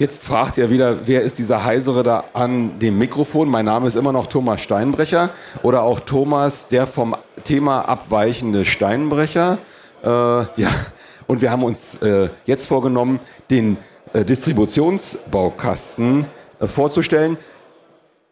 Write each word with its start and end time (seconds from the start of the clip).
Jetzt 0.00 0.24
fragt 0.24 0.56
ihr 0.56 0.70
wieder, 0.70 1.06
wer 1.06 1.20
ist 1.20 1.38
dieser 1.38 1.62
Heisere 1.62 2.02
da 2.02 2.24
an 2.32 2.78
dem 2.78 2.96
Mikrofon? 2.96 3.50
Mein 3.50 3.66
Name 3.66 3.86
ist 3.86 3.96
immer 3.96 4.12
noch 4.12 4.28
Thomas 4.28 4.62
Steinbrecher 4.62 5.28
oder 5.62 5.82
auch 5.82 6.00
Thomas, 6.00 6.68
der 6.68 6.86
vom 6.86 7.14
Thema 7.44 7.82
abweichende 7.82 8.64
Steinbrecher. 8.64 9.58
Äh, 10.02 10.08
ja, 10.08 10.70
und 11.26 11.42
wir 11.42 11.50
haben 11.50 11.62
uns 11.62 11.96
äh, 11.96 12.30
jetzt 12.46 12.66
vorgenommen, 12.66 13.20
den 13.50 13.76
äh, 14.14 14.24
Distributionsbaukasten 14.24 16.24
äh, 16.60 16.66
vorzustellen, 16.66 17.36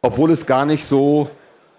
obwohl 0.00 0.30
es 0.30 0.46
gar 0.46 0.64
nicht 0.64 0.87
so 0.87 1.29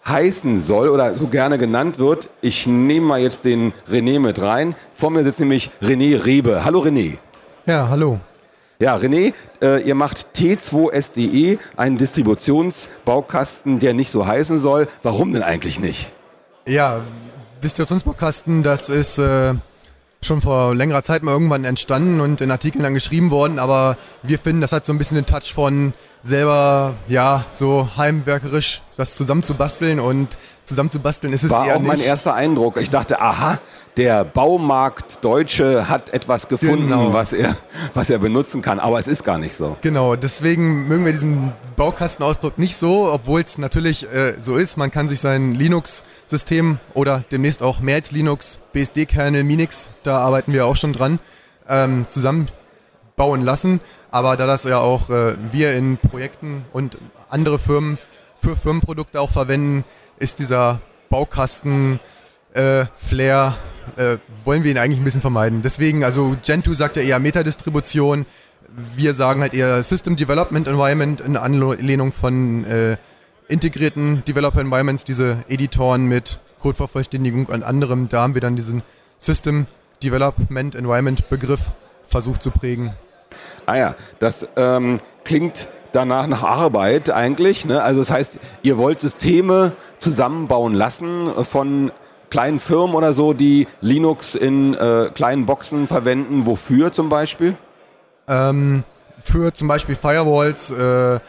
heißen 0.08 0.62
soll 0.62 0.90
oder 0.90 1.16
so 1.16 1.26
gerne 1.26 1.58
genannt 1.58 1.98
wird. 1.98 2.30
Ich 2.42 2.68
nehme 2.68 3.08
mal 3.08 3.22
jetzt 3.22 3.44
den 3.44 3.74
René 3.90 4.20
mit 4.20 4.40
rein. 4.40 4.76
Vor 4.94 5.10
mir 5.10 5.24
sitzt 5.24 5.40
nämlich 5.40 5.72
René 5.82 6.24
Rebe. 6.24 6.64
Hallo 6.64 6.82
René. 6.82 7.18
Ja, 7.66 7.88
hallo. 7.90 8.20
Ja, 8.82 8.96
René, 8.96 9.34
äh, 9.62 9.86
ihr 9.86 9.94
macht 9.94 10.38
T2SDE, 10.38 11.60
einen 11.76 11.98
Distributionsbaukasten, 11.98 13.80
der 13.80 13.94
nicht 13.94 14.10
so 14.10 14.26
heißen 14.26 14.58
soll. 14.58 14.88
Warum 15.04 15.34
denn 15.34 15.44
eigentlich 15.44 15.82
nicht? 15.82 16.14
Ja, 16.66 17.02
Distributionsbaukasten, 17.62 18.64
das 18.64 18.88
ist 18.88 19.18
äh, 19.18 19.56
schon 20.24 20.40
vor 20.40 20.74
längerer 20.76 21.04
Zeit 21.04 21.24
mal 21.24 21.34
irgendwann 21.34 21.66
entstanden 21.66 22.22
und 22.22 22.40
in 22.40 22.52
Artikeln 22.52 22.82
dann 22.84 22.94
geschrieben 22.94 23.32
worden, 23.32 23.60
aber 23.60 23.98
wir 24.24 24.40
finden, 24.40 24.62
das 24.62 24.72
hat 24.72 24.86
so 24.86 24.94
ein 24.94 24.98
bisschen 24.98 25.16
den 25.16 25.26
Touch 25.26 25.54
von 25.54 25.94
selber, 26.22 26.96
ja, 27.10 27.44
so 27.52 27.90
heimwerkerisch 27.98 28.82
das 28.96 29.14
zusammenzubasteln 29.16 30.00
und 30.00 30.38
zusammenzubasteln 30.70 31.34
ist 31.34 31.44
es 31.44 31.52
War 31.52 31.68
eher 31.68 31.76
auch 31.76 31.80
nicht. 31.80 31.88
mein 31.88 32.00
erster 32.00 32.34
Eindruck. 32.34 32.78
Ich 32.78 32.90
dachte, 32.90 33.20
aha, 33.22 33.60
der 33.98 34.24
Baumarkt 34.24 35.24
Deutsche 35.26 35.90
hat 35.90 36.14
etwas 36.14 36.48
gefunden, 36.48 36.88
Genau. 36.88 37.12
was, 37.12 37.34
er, 37.34 37.58
was 37.94 38.10
er 38.10 38.20
benutzen 38.20 38.62
kann. 38.62 38.80
Aber 38.80 38.98
es 39.00 39.08
ist 39.10 39.24
gar 39.26 39.38
nicht 39.38 39.56
so. 39.56 39.76
Genau, 39.82 40.16
deswegen 40.16 40.88
mögen 40.88 41.04
wir 41.04 41.12
diesen 41.12 41.52
Baukastenausdruck 41.76 42.58
nicht 42.58 42.78
so, 42.78 43.12
obwohl 43.12 43.42
es 43.42 43.58
natürlich 43.58 44.10
äh, 44.10 44.36
so 44.40 44.56
ist. 44.56 44.78
Man 44.78 44.90
kann 44.92 45.08
sich 45.10 45.20
sein 45.20 45.54
Linux-System 45.56 46.80
oder 46.94 47.24
demnächst 47.32 47.62
auch 47.62 47.82
mehr 47.82 47.96
als 47.96 48.12
Linux, 48.12 48.60
BSD-Kernel, 48.72 49.44
Minix, 49.44 49.90
da 50.04 50.20
arbeiten 50.20 50.54
wir 50.54 50.66
auch 50.66 50.76
schon 50.78 50.94
dran, 50.94 51.20
ähm, 51.68 52.06
zusammenbauen 52.08 53.42
lassen. 53.42 53.82
Aber 54.12 54.38
da 54.38 54.46
das 54.48 54.64
ja 54.64 54.78
auch 54.80 55.10
äh, 55.10 55.36
wir 55.52 55.74
in 55.74 55.98
Projekten 55.98 56.64
und 56.74 56.98
andere 57.30 57.60
Firmen 57.60 57.98
für 58.42 58.56
Firmenprodukte 58.56 59.20
auch 59.20 59.30
verwenden, 59.32 59.84
ist 60.20 60.40
dieser 60.40 60.82
Baukasten 61.10 62.00
äh, 62.54 62.82
äh, 62.82 64.18
wollen 64.46 64.64
wir 64.64 64.72
ihn 64.72 64.78
eigentlich 64.78 65.00
ein 65.00 65.04
bisschen 65.04 65.22
vermeiden. 65.22 65.62
Deswegen, 65.62 66.04
also 66.04 66.36
Gentoo 66.44 66.74
sagt 66.74 66.96
ja 66.96 67.02
eher 67.02 67.20
Metadistribution, 67.20 68.26
wir 68.96 69.14
sagen 69.14 69.42
halt 69.42 69.54
eher 69.54 69.82
System 69.84 70.16
Development 70.16 70.68
Environment 70.68 71.22
in 71.22 71.38
Anlehnung 71.38 72.12
von 72.12 72.64
äh, 72.66 72.98
integrierten 73.48 74.24
Developer 74.26 74.62
Environments, 74.62 75.06
diese 75.06 75.44
Editoren 75.48 76.06
mit 76.06 76.40
Codevervollständigung 76.62 77.48
und 77.48 77.64
anderem. 77.64 78.10
Da 78.10 78.22
haben 78.22 78.36
wir 78.36 78.42
dann 78.42 78.56
diesen 78.56 78.84
System 79.18 79.66
Development 80.04 80.76
Environment 80.76 81.30
Begriff 81.30 81.74
versucht 82.04 82.44
zu 82.44 82.52
prägen. 82.52 82.94
Ah 83.66 83.76
ja, 83.76 83.96
das 84.20 84.48
ähm, 84.56 85.00
klingt 85.24 85.68
danach 85.92 86.28
nach 86.28 86.44
Arbeit 86.44 87.10
eigentlich. 87.10 87.66
Ne? 87.66 87.82
Also 87.82 88.02
das 88.02 88.12
heißt, 88.12 88.40
ihr 88.62 88.78
wollt 88.78 89.00
Systeme 89.00 89.72
zusammenbauen 90.00 90.74
lassen 90.74 91.32
von 91.44 91.92
kleinen 92.30 92.60
Firmen 92.60 92.96
oder 92.96 93.14
so, 93.14 93.34
die 93.34 93.68
Linux 93.82 94.36
in 94.36 94.74
äh, 94.74 95.10
kleinen 95.14 95.46
Boxen 95.46 95.88
verwenden. 95.88 96.46
Wofür 96.46 96.92
zum 96.92 97.10
Beispiel? 97.10 97.56
Ähm, 98.28 98.84
für 99.24 99.54
zum 99.54 99.68
Beispiel 99.68 99.96
Firewalls, 99.96 100.72
äh, 100.72 101.20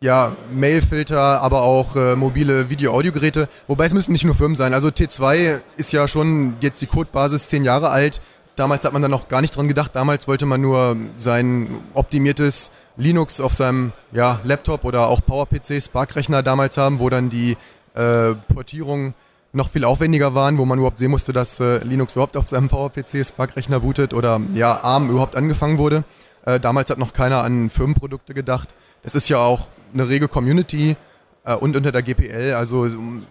ja, 0.00 0.36
Mailfilter, 0.52 1.42
aber 1.42 1.62
auch 1.62 1.96
äh, 1.96 2.16
mobile 2.16 2.70
Video-Audio-Geräte. 2.70 3.48
Wobei 3.66 3.86
es 3.86 3.94
müssen 3.94 4.12
nicht 4.12 4.24
nur 4.24 4.34
Firmen 4.34 4.56
sein. 4.56 4.74
Also 4.74 4.88
T2 4.88 5.60
ist 5.76 5.92
ja 5.92 6.06
schon 6.06 6.56
jetzt 6.60 6.82
die 6.82 6.86
Codebasis 6.86 7.48
zehn 7.48 7.64
Jahre 7.64 7.90
alt. 7.90 8.20
Damals 8.56 8.84
hat 8.84 8.92
man 8.92 9.02
da 9.02 9.08
noch 9.08 9.28
gar 9.28 9.40
nicht 9.40 9.56
dran 9.56 9.68
gedacht. 9.68 9.94
Damals 9.94 10.28
wollte 10.28 10.46
man 10.46 10.60
nur 10.60 10.96
sein 11.16 11.80
optimiertes 11.94 12.70
Linux 12.96 13.40
auf 13.40 13.52
seinem 13.52 13.92
ja, 14.12 14.40
Laptop 14.44 14.84
oder 14.84 15.08
auch 15.08 15.20
PowerPC, 15.24 15.82
Spark-Rechner 15.82 16.42
damals 16.42 16.76
haben, 16.76 16.98
wo 16.98 17.10
dann 17.10 17.28
die 17.28 17.56
äh, 17.94 18.34
Portierungen 18.54 19.14
noch 19.52 19.70
viel 19.70 19.84
aufwendiger 19.84 20.34
waren, 20.34 20.58
wo 20.58 20.64
man 20.64 20.78
überhaupt 20.78 20.98
sehen 20.98 21.10
musste, 21.10 21.32
dass 21.32 21.60
äh, 21.60 21.78
Linux 21.78 22.14
überhaupt 22.14 22.36
auf 22.36 22.48
seinem 22.48 22.68
PowerPC 22.68 23.24
Spark-Rechner 23.24 23.80
bootet 23.80 24.14
oder 24.14 24.40
ja, 24.54 24.82
ARM 24.82 25.10
überhaupt 25.10 25.36
angefangen 25.36 25.78
wurde. 25.78 26.04
Äh, 26.44 26.60
damals 26.60 26.90
hat 26.90 26.98
noch 26.98 27.12
keiner 27.12 27.42
an 27.42 27.70
Firmenprodukte 27.70 28.34
gedacht. 28.34 28.68
Es 29.02 29.14
ist 29.14 29.28
ja 29.28 29.38
auch 29.38 29.68
eine 29.94 30.08
rege 30.08 30.28
Community 30.28 30.96
äh, 31.44 31.54
und 31.54 31.76
unter 31.76 31.92
der 31.92 32.02
GPL, 32.02 32.54
also 32.54 32.86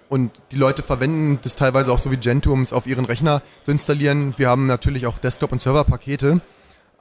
und 0.09 0.41
die 0.51 0.55
Leute 0.55 0.83
verwenden 0.83 1.39
das 1.43 1.55
teilweise 1.55 1.91
auch 1.91 1.99
so 1.99 2.11
wie 2.11 2.17
Gentoo, 2.17 2.59
es 2.59 2.73
auf 2.73 2.87
ihren 2.87 3.05
Rechner 3.05 3.41
zu 3.61 3.71
installieren. 3.71 4.33
Wir 4.37 4.49
haben 4.49 4.67
natürlich 4.67 5.05
auch 5.05 5.19
Desktop- 5.19 5.51
und 5.51 5.61
Serverpakete, 5.61 6.41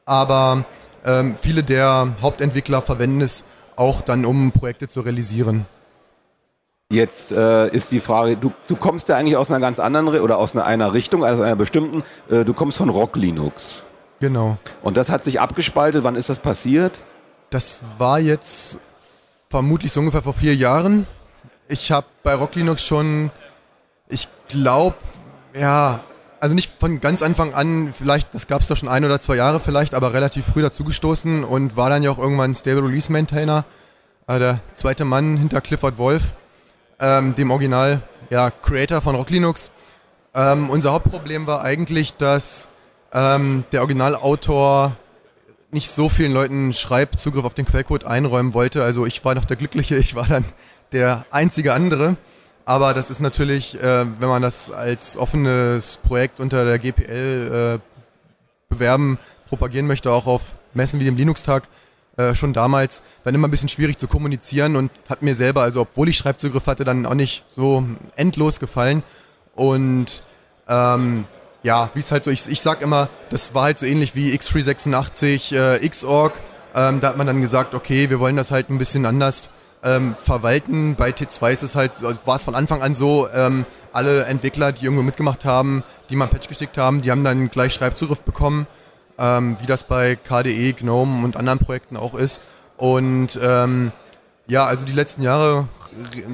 aber 0.05 0.67
ähm, 1.05 1.37
viele 1.41 1.63
der 1.63 2.15
Hauptentwickler 2.21 2.83
verwenden 2.83 3.21
es 3.21 3.45
auch 3.77 4.01
dann, 4.01 4.25
um 4.25 4.53
Projekte 4.53 4.89
zu 4.89 5.01
realisieren. 5.01 5.67
Jetzt 6.91 7.33
äh, 7.33 7.69
ist 7.69 7.91
die 7.93 8.01
Frage, 8.01 8.37
du, 8.37 8.53
du 8.69 8.77
kommst 8.77 9.09
ja 9.09 9.17
eigentlich 9.17 9.37
aus 9.37 9.51
einer 9.51 9.61
ganz 9.61 9.79
anderen 9.79 10.09
oder 10.21 10.39
aus 10.39 10.55
einer, 10.55 10.65
einer 10.65 10.93
Richtung, 10.93 11.25
also 11.25 11.43
einer 11.43 11.57
bestimmten. 11.57 12.03
Äh, 12.31 12.45
du 12.45 12.55
kommst 12.55 12.79
von 12.79 12.89
Rock 12.89 13.17
Linux. 13.17 13.85
Genau. 14.21 14.59
Und 14.83 14.97
das 14.97 15.11
hat 15.11 15.25
sich 15.25 15.41
abgespaltet. 15.41 16.05
Wann 16.05 16.15
ist 16.15 16.29
das 16.29 16.41
passiert? 16.41 17.01
Das 17.51 17.81
war 17.99 18.21
jetzt 18.21 18.79
vermutlich 19.51 19.93
so 19.93 20.01
ungefähr 20.01 20.23
vor 20.23 20.35
vier 20.35 20.55
Jahren. 20.55 21.07
Ich 21.69 21.91
habe 21.91 22.07
bei 22.23 22.35
Rock 22.35 22.55
Linux 22.55 22.85
schon, 22.85 23.31
ich 24.09 24.29
glaube, 24.49 24.97
ja, 25.59 26.01
also 26.45 26.55
nicht 26.55 26.71
von 26.79 27.01
ganz 27.01 27.23
Anfang 27.23 27.55
an, 27.55 27.95
vielleicht, 27.99 28.35
das 28.35 28.47
gab 28.47 28.61
es 28.61 28.69
doch 28.69 28.77
schon 28.77 28.91
ein 28.91 29.03
oder 29.03 29.19
zwei 29.19 29.37
Jahre 29.37 29.61
vielleicht, 29.61 29.95
aber 29.95 30.13
relativ 30.13 30.45
früh 30.45 30.61
dazugestoßen 30.61 31.43
und 31.43 31.75
war 31.75 31.89
dann 31.89 32.03
ja 32.03 32.11
auch 32.11 32.19
irgendwann 32.19 32.55
Stable 32.55 32.83
Release 32.83 33.11
Maintainer, 33.11 33.65
äh, 34.27 34.39
der 34.39 34.61
zweite 34.75 35.07
Mann 35.07 35.39
hinter 35.39 35.63
Clifford 35.63 35.97
Wolf, 35.97 36.35
ähm, 37.01 37.35
dem 37.35 37.51
Original, 37.51 38.03
ja, 38.29 38.51
Creator 38.51 39.01
von 39.01 39.17
Rock 39.17 39.31
Linux. 39.31 39.71
Ähm, 40.35 40.69
unser 40.69 40.93
Hauptproblem 40.93 41.47
war 41.47 41.63
eigentlich, 41.63 42.13
dass 42.13 42.69
ähm, 43.15 43.65
der 43.73 43.81
Originalautor 43.81 44.95
nicht 45.71 45.89
so 45.89 46.11
vielen 46.11 46.33
Leuten 46.33 46.75
Schreibzugriff 46.75 47.47
auf 47.47 47.55
den 47.55 47.65
Quellcode 47.65 48.05
einräumen 48.05 48.53
wollte. 48.53 48.85
Also 48.85 49.07
ich 49.07 49.25
war 49.25 49.35
noch 49.35 49.47
der 49.47 49.57
Glückliche, 49.57 49.97
ich 49.97 50.15
war 50.15 50.27
dann 50.27 50.45
der 50.93 51.25
einzige 51.31 51.73
andere. 51.73 52.19
Aber 52.67 52.95
das 52.95 53.11
ist 53.11 53.21
natürlich, 53.21 53.79
äh, 53.81 54.07
wenn 54.19 54.29
man 54.29 54.43
das 54.43 54.71
als 54.71 55.17
offenes 55.17 55.99
Projekt 55.99 56.41
unter 56.41 56.65
der 56.65 56.79
GPL 56.79 57.79
äh, 57.81 58.75
bewerben, 58.75 59.19
propagieren 59.49 59.87
möchte, 59.87 60.11
auch 60.11 60.27
auf 60.27 60.43
Messen 60.73 60.99
wie 60.99 61.05
dem 61.05 61.17
Linux-Tag, 61.17 61.69
äh, 62.17 62.35
schon 62.35 62.53
damals, 62.53 63.03
dann 63.25 63.35
immer 63.35 63.49
ein 63.49 63.51
bisschen 63.51 63.69
schwierig 63.69 63.99
zu 63.99 64.07
kommunizieren 64.07 64.77
und 64.77 64.91
hat 65.09 65.23
mir 65.23 65.35
selber, 65.35 65.63
also 65.63 65.83
obwohl 65.83 66.09
ich 66.09 66.17
Schreibzugriff 66.17 66.67
hatte, 66.67 66.85
dann 66.85 67.07
auch 67.07 67.15
nicht 67.15 67.45
so 67.49 67.85
endlos 68.17 68.61
gefallen. 68.61 69.03
Und 69.55 70.23
ähm, 70.69 71.27
ja, 71.63 71.91
wie 71.95 72.01
es 72.01 72.13
halt 72.13 72.25
so, 72.25 72.31
ich, 72.31 72.49
ich 72.49 72.61
sag 72.61 72.83
immer, 72.83 73.09
das 73.31 73.55
war 73.55 73.65
halt 73.65 73.79
so 73.79 73.87
ähnlich 73.87 74.15
wie 74.15 74.33
X386, 74.33 75.57
äh, 75.57 75.89
Xorg. 75.89 76.35
Ähm, 76.75 77.01
da 77.01 77.09
hat 77.09 77.17
man 77.17 77.27
dann 77.27 77.41
gesagt, 77.41 77.75
okay, 77.75 78.11
wir 78.11 78.21
wollen 78.21 78.37
das 78.37 78.51
halt 78.51 78.71
ein 78.71 78.79
bisschen 78.79 79.07
anders 79.07 79.51
ähm, 79.85 80.15
verwalten. 80.21 80.97
Bei 80.97 81.11
T2 81.11 81.51
ist 81.53 81.63
es 81.63 81.77
halt, 81.77 81.93
also 82.05 82.19
war 82.25 82.37
es 82.37 82.45
von 82.45 82.55
Anfang 82.55 82.83
an 82.83 82.95
so, 82.95 83.29
ähm, 83.33 83.67
alle 83.93 84.25
Entwickler, 84.25 84.73
die 84.73 84.85
irgendwo 84.85 85.03
mitgemacht 85.05 85.45
haben, 85.45 85.85
die 86.11 86.17
mal 86.17 86.25
ein 86.25 86.31
Patch 86.31 86.49
geschickt 86.49 86.79
haben, 86.79 87.03
die 87.03 87.11
haben 87.11 87.23
dann 87.23 87.49
gleich 87.51 87.73
Schreibzugriff 87.75 88.23
bekommen, 88.23 88.67
ähm, 89.19 89.57
wie 89.61 89.67
das 89.67 89.85
bei 89.85 90.17
KDE, 90.17 90.73
GNOME 90.73 91.25
und 91.25 91.37
anderen 91.37 91.61
Projekten 91.61 91.97
auch 91.97 92.15
ist. 92.15 92.41
Und 92.77 93.39
ähm, 93.41 93.93
ja, 94.49 94.65
also 94.67 94.85
die 94.85 94.93
letzten 94.93 95.23
Jahre, 95.23 95.69
re- 96.15 96.25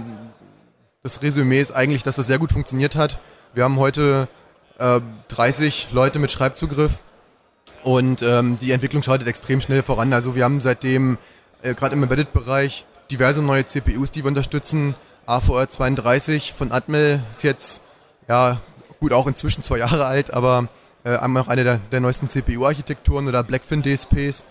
das 1.03 1.23
Resümee 1.23 1.61
ist 1.61 1.73
eigentlich, 1.73 2.03
dass 2.03 2.17
das 2.17 2.27
sehr 2.27 2.39
gut 2.39 2.53
funktioniert 2.53 2.95
hat. 2.97 3.21
Wir 3.53 3.65
haben 3.65 3.77
heute 3.79 4.29
äh, 4.79 5.01
30 5.29 5.89
Leute 5.93 6.19
mit 6.19 6.31
Schreibzugriff 6.31 6.99
und 7.83 8.23
ähm, 8.23 8.57
die 8.57 8.73
Entwicklung 8.73 9.03
schreitet 9.03 9.29
extrem 9.29 9.61
schnell 9.61 9.83
voran. 9.83 10.13
Also 10.13 10.35
wir 10.35 10.45
haben 10.45 10.61
seitdem 10.61 11.19
äh, 11.63 11.75
gerade 11.75 11.95
im 11.95 12.03
Embedded-Bereich 12.03 12.87
diverse 13.11 13.43
neue 13.43 13.67
CPUs, 13.67 14.11
die 14.11 14.23
wir 14.23 14.29
unterstützen. 14.29 14.95
AVR 15.27 15.69
32 15.69 16.53
von 16.53 16.73
Atmel 16.73 17.23
ist 17.31 17.43
jetzt 17.43 17.83
ja 18.29 18.61
gut 19.01 19.13
auch 19.13 19.27
inzwischen 19.27 19.63
zwei 19.63 19.79
Jahre 19.79 20.07
alt, 20.07 20.33
aber 20.33 20.69
äh, 21.05 21.17
auch 21.17 21.49
eine 21.49 21.65
der, 21.65 21.79
der 21.79 22.01
neuesten 22.01 22.29
CPU-Architekturen 22.29 23.29
oder 23.29 23.43
Blackfin 23.43 23.83
DSPs 23.83 24.45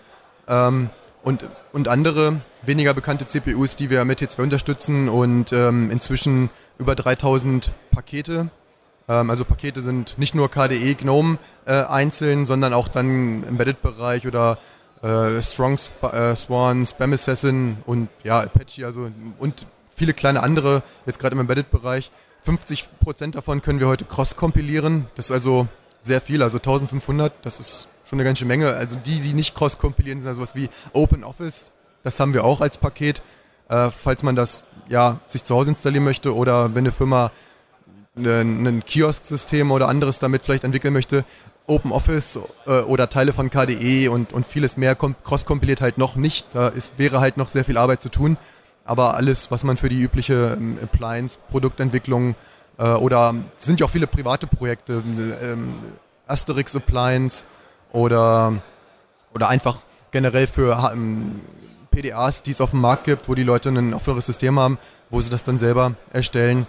ähm, 0.48 0.90
und, 1.22 1.44
und 1.72 1.88
andere 1.88 2.40
weniger 2.62 2.94
bekannte 2.94 3.26
CPUs, 3.26 3.76
die 3.76 3.90
wir 3.90 4.04
mit 4.04 4.20
T2 4.20 4.42
unterstützen 4.42 5.08
und 5.08 5.52
ähm, 5.52 5.90
inzwischen 5.90 6.50
über 6.78 6.94
3000 6.94 7.72
Pakete. 7.90 8.50
Ähm, 9.08 9.30
also 9.30 9.44
Pakete 9.44 9.80
sind 9.80 10.18
nicht 10.18 10.34
nur 10.34 10.50
KDE, 10.50 10.94
GNOME 10.94 11.38
äh, 11.66 11.84
einzeln, 11.84 12.46
sondern 12.46 12.72
auch 12.72 12.88
dann 12.88 13.06
im 13.06 13.44
Embedded-Bereich 13.44 14.26
oder 14.26 14.58
äh, 15.02 15.40
Strong 15.42 15.74
Sp 15.80 16.02
äh, 16.12 16.36
Swan, 16.36 16.86
Spam 16.86 17.12
Assassin 17.12 17.78
und 17.86 18.08
ja, 18.22 18.40
Apache, 18.40 18.84
also 18.84 19.10
und 19.38 19.66
viele 19.94 20.14
kleine 20.14 20.42
andere, 20.42 20.82
jetzt 21.06 21.18
gerade 21.18 21.34
im 21.34 21.40
Embedded-Bereich. 21.40 22.10
50% 22.46 23.32
davon 23.32 23.60
können 23.60 23.80
wir 23.80 23.88
heute 23.88 24.06
cross-kompilieren. 24.06 25.06
Das 25.14 25.26
ist 25.26 25.32
also 25.32 25.68
sehr 26.00 26.20
viel, 26.20 26.42
also 26.42 26.56
1500, 26.56 27.32
das 27.42 27.60
ist 27.60 27.88
schon 28.04 28.18
eine 28.18 28.24
ganze 28.24 28.44
Menge. 28.46 28.72
Also 28.72 28.96
die, 28.96 29.20
die 29.20 29.34
nicht 29.34 29.54
cross-kompilieren, 29.54 30.20
sind 30.20 30.28
also 30.28 30.40
was 30.40 30.54
wie 30.54 30.68
OpenOffice, 30.92 31.72
das 32.02 32.18
haben 32.18 32.32
wir 32.32 32.44
auch 32.44 32.60
als 32.60 32.78
Paket, 32.78 33.22
äh, 33.68 33.90
falls 33.90 34.22
man 34.22 34.36
das 34.36 34.64
ja 34.88 35.20
sich 35.26 35.44
zu 35.44 35.54
Hause 35.54 35.70
installieren 35.70 36.04
möchte 36.04 36.34
oder 36.34 36.74
wenn 36.74 36.84
eine 36.84 36.92
Firma 36.92 37.30
ein 38.16 38.82
Kiosk-System 38.84 39.70
oder 39.70 39.88
anderes 39.88 40.18
damit 40.18 40.42
vielleicht 40.42 40.64
entwickeln 40.64 40.92
möchte, 40.92 41.24
OpenOffice 41.70 42.40
äh, 42.66 42.80
oder 42.80 43.08
Teile 43.08 43.32
von 43.32 43.48
KDE 43.48 44.08
und, 44.08 44.32
und 44.32 44.46
vieles 44.46 44.76
mehr 44.76 44.94
cross-kompiliert 44.94 45.80
halt 45.80 45.98
noch 45.98 46.16
nicht. 46.16 46.46
Da 46.52 46.68
ist, 46.68 46.98
wäre 46.98 47.20
halt 47.20 47.36
noch 47.36 47.48
sehr 47.48 47.64
viel 47.64 47.78
Arbeit 47.78 48.02
zu 48.02 48.08
tun. 48.08 48.36
Aber 48.84 49.14
alles, 49.14 49.50
was 49.50 49.64
man 49.64 49.76
für 49.76 49.88
die 49.88 50.00
übliche 50.00 50.56
ähm, 50.58 50.78
Appliance-Produktentwicklung 50.82 52.34
äh, 52.78 52.88
oder 52.88 53.34
sind 53.56 53.80
ja 53.80 53.86
auch 53.86 53.90
viele 53.90 54.06
private 54.06 54.46
Projekte, 54.46 55.02
ähm, 55.42 55.74
Asterix 56.26 56.74
Appliance 56.74 57.44
oder, 57.92 58.60
oder 59.34 59.48
einfach 59.48 59.78
generell 60.10 60.46
für 60.46 60.90
ähm, 60.92 61.40
PDAs, 61.90 62.42
die 62.42 62.50
es 62.50 62.60
auf 62.60 62.70
dem 62.70 62.80
Markt 62.80 63.04
gibt, 63.04 63.28
wo 63.28 63.34
die 63.34 63.42
Leute 63.42 63.68
ein 63.68 63.94
offeneres 63.94 64.26
System 64.26 64.58
haben, 64.58 64.78
wo 65.10 65.20
sie 65.20 65.30
das 65.30 65.44
dann 65.44 65.58
selber 65.58 65.94
erstellen. 66.12 66.66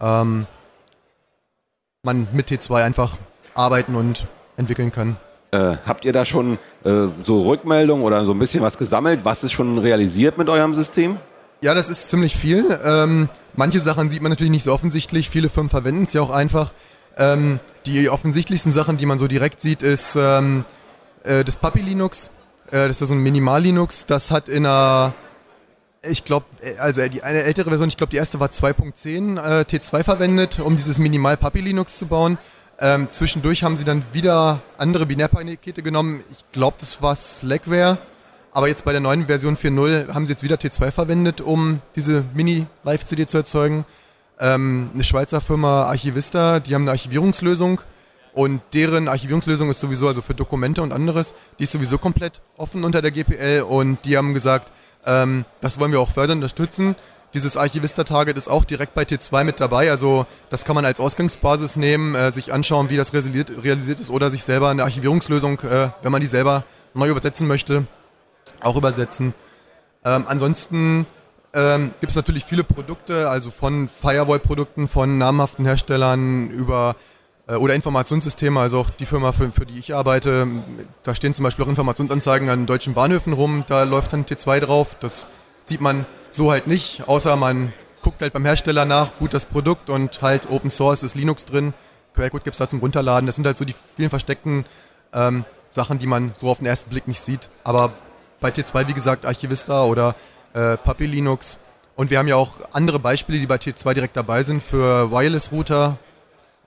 Ähm, 0.00 0.46
man 2.02 2.28
mit 2.32 2.50
T2 2.50 2.84
einfach 2.84 3.16
arbeiten 3.54 3.94
und 3.94 4.26
entwickeln 4.56 4.92
kann. 4.92 5.16
Äh, 5.50 5.76
habt 5.86 6.04
ihr 6.04 6.12
da 6.12 6.24
schon 6.24 6.58
äh, 6.84 7.06
so 7.22 7.42
Rückmeldungen 7.42 8.04
oder 8.04 8.24
so 8.24 8.32
ein 8.32 8.38
bisschen 8.38 8.62
was 8.62 8.76
gesammelt? 8.76 9.20
Was 9.24 9.44
ist 9.44 9.52
schon 9.52 9.78
realisiert 9.78 10.36
mit 10.36 10.48
eurem 10.48 10.74
System? 10.74 11.18
Ja, 11.60 11.74
das 11.74 11.88
ist 11.88 12.10
ziemlich 12.10 12.36
viel. 12.36 12.78
Ähm, 12.84 13.28
manche 13.54 13.80
Sachen 13.80 14.10
sieht 14.10 14.20
man 14.20 14.30
natürlich 14.30 14.50
nicht 14.50 14.64
so 14.64 14.72
offensichtlich. 14.72 15.30
Viele 15.30 15.48
Firmen 15.48 15.70
verwenden 15.70 16.04
es 16.04 16.12
ja 16.12 16.20
auch 16.20 16.30
einfach. 16.30 16.72
Ähm, 17.16 17.60
die 17.86 18.08
offensichtlichsten 18.10 18.72
Sachen, 18.72 18.96
die 18.96 19.06
man 19.06 19.18
so 19.18 19.28
direkt 19.28 19.60
sieht, 19.60 19.82
ist 19.82 20.16
ähm, 20.16 20.64
äh, 21.22 21.44
das 21.44 21.56
Puppy 21.56 21.80
Linux. 21.80 22.30
Äh, 22.70 22.88
das 22.88 23.00
ist 23.00 23.08
so 23.08 23.14
ein 23.14 23.20
Minimal 23.20 23.62
Linux. 23.62 24.06
Das 24.06 24.30
hat 24.30 24.48
in 24.48 24.66
einer 24.66 25.14
ich 26.08 26.24
glaube, 26.24 26.46
äh, 26.60 26.76
also 26.78 27.06
die, 27.08 27.22
eine 27.22 27.42
ältere 27.42 27.68
Version, 27.70 27.88
ich 27.88 27.96
glaube, 27.96 28.10
die 28.10 28.16
erste 28.16 28.40
war 28.40 28.48
2.10 28.48 29.38
äh, 29.40 29.60
T2 29.62 30.04
verwendet, 30.04 30.60
um 30.60 30.76
dieses 30.76 30.98
Minimal 30.98 31.36
Puppy 31.36 31.60
Linux 31.60 31.96
zu 31.96 32.06
bauen. 32.06 32.38
Ähm, 32.80 33.08
zwischendurch 33.10 33.62
haben 33.62 33.76
sie 33.76 33.84
dann 33.84 34.02
wieder 34.12 34.60
andere 34.78 35.06
Binärpakete 35.06 35.82
genommen. 35.82 36.24
Ich 36.32 36.44
glaube, 36.52 36.76
das 36.80 37.00
war 37.02 37.14
Slackware. 37.14 37.98
Aber 38.52 38.68
jetzt 38.68 38.84
bei 38.84 38.92
der 38.92 39.00
neuen 39.00 39.26
Version 39.26 39.56
4.0 39.56 40.14
haben 40.14 40.26
sie 40.26 40.32
jetzt 40.32 40.44
wieder 40.44 40.56
T2 40.56 40.92
verwendet, 40.92 41.40
um 41.40 41.80
diese 41.96 42.24
Mini-Live-CD 42.34 43.26
zu 43.26 43.38
erzeugen. 43.38 43.84
Ähm, 44.38 44.90
eine 44.94 45.02
Schweizer 45.02 45.40
Firma 45.40 45.84
Archivista, 45.84 46.60
die 46.60 46.74
haben 46.74 46.82
eine 46.82 46.92
Archivierungslösung 46.92 47.80
und 48.32 48.60
deren 48.72 49.08
Archivierungslösung 49.08 49.70
ist 49.70 49.80
sowieso, 49.80 50.08
also 50.08 50.22
für 50.22 50.34
Dokumente 50.34 50.82
und 50.82 50.92
anderes, 50.92 51.34
die 51.58 51.64
ist 51.64 51.72
sowieso 51.72 51.98
komplett 51.98 52.42
offen 52.56 52.84
unter 52.84 53.00
der 53.00 53.12
GPL 53.12 53.62
und 53.62 54.04
die 54.04 54.16
haben 54.16 54.34
gesagt, 54.34 54.72
ähm, 55.06 55.44
das 55.60 55.78
wollen 55.78 55.92
wir 55.92 56.00
auch 56.00 56.10
fördern, 56.10 56.38
unterstützen. 56.38 56.96
Dieses 57.34 57.56
Archivista-Target 57.56 58.36
ist 58.36 58.46
auch 58.46 58.64
direkt 58.64 58.94
bei 58.94 59.02
T2 59.02 59.42
mit 59.42 59.58
dabei. 59.58 59.90
Also 59.90 60.24
das 60.50 60.64
kann 60.64 60.76
man 60.76 60.84
als 60.84 61.00
Ausgangsbasis 61.00 61.76
nehmen, 61.76 62.14
äh, 62.14 62.30
sich 62.30 62.52
anschauen, 62.52 62.90
wie 62.90 62.96
das 62.96 63.12
realisiert, 63.12 63.50
realisiert, 63.64 63.98
ist 63.98 64.10
oder 64.10 64.30
sich 64.30 64.44
selber 64.44 64.68
eine 64.68 64.84
Archivierungslösung, 64.84 65.58
äh, 65.60 65.90
wenn 66.02 66.12
man 66.12 66.20
die 66.20 66.28
selber 66.28 66.64
neu 66.94 67.08
übersetzen 67.08 67.48
möchte, 67.48 67.86
auch 68.60 68.76
übersetzen. 68.76 69.34
Ähm, 70.04 70.26
ansonsten 70.28 71.06
ähm, 71.54 71.92
gibt 72.00 72.10
es 72.10 72.16
natürlich 72.16 72.44
viele 72.44 72.62
Produkte, 72.62 73.28
also 73.28 73.50
von 73.50 73.88
Firewall-Produkten 73.88 74.86
von 74.86 75.18
namhaften 75.18 75.64
Herstellern 75.64 76.50
über 76.50 76.94
äh, 77.48 77.56
oder 77.56 77.74
Informationssysteme, 77.74 78.60
also 78.60 78.78
auch 78.78 78.90
die 78.90 79.06
Firma, 79.06 79.32
für, 79.32 79.50
für, 79.50 79.66
die 79.66 79.78
ich 79.78 79.94
arbeite, 79.94 80.46
da 81.02 81.14
stehen 81.16 81.34
zum 81.34 81.42
Beispiel 81.42 81.64
auch 81.64 81.68
Informationsanzeigen 81.68 82.48
an 82.48 82.66
deutschen 82.66 82.94
Bahnhöfen 82.94 83.32
rum, 83.32 83.64
da 83.66 83.82
läuft 83.82 84.12
dann 84.12 84.24
T2 84.24 84.60
drauf. 84.60 84.96
Das 85.00 85.26
sieht 85.62 85.80
man 85.80 86.06
so 86.34 86.50
halt 86.50 86.66
nicht, 86.66 87.06
außer 87.06 87.36
man 87.36 87.72
guckt 88.02 88.20
halt 88.20 88.32
beim 88.32 88.44
Hersteller 88.44 88.84
nach, 88.84 89.18
gut 89.18 89.32
das 89.34 89.46
Produkt 89.46 89.88
und 89.88 90.20
halt 90.20 90.50
Open 90.50 90.70
Source 90.70 91.02
ist 91.02 91.14
Linux 91.14 91.44
drin, 91.44 91.72
Quellcode 92.14 92.44
gibt 92.44 92.54
es 92.54 92.58
da 92.58 92.68
zum 92.68 92.80
Runterladen. 92.80 93.26
Das 93.26 93.34
sind 93.36 93.46
halt 93.46 93.56
so 93.56 93.64
die 93.64 93.74
vielen 93.96 94.10
versteckten 94.10 94.64
ähm, 95.12 95.44
Sachen, 95.70 95.98
die 95.98 96.06
man 96.06 96.32
so 96.34 96.48
auf 96.48 96.58
den 96.58 96.66
ersten 96.66 96.90
Blick 96.90 97.08
nicht 97.08 97.20
sieht. 97.20 97.48
Aber 97.64 97.92
bei 98.40 98.50
T2, 98.50 98.88
wie 98.88 98.94
gesagt, 98.94 99.26
Archivista 99.26 99.84
oder 99.84 100.14
äh, 100.52 100.76
Puppy 100.76 101.06
Linux. 101.06 101.58
Und 101.96 102.10
wir 102.10 102.18
haben 102.18 102.28
ja 102.28 102.36
auch 102.36 102.60
andere 102.72 102.98
Beispiele, 102.98 103.38
die 103.38 103.46
bei 103.46 103.56
T2 103.56 103.94
direkt 103.94 104.16
dabei 104.16 104.42
sind 104.42 104.62
für 104.62 105.10
Wireless 105.10 105.52
Router 105.52 105.98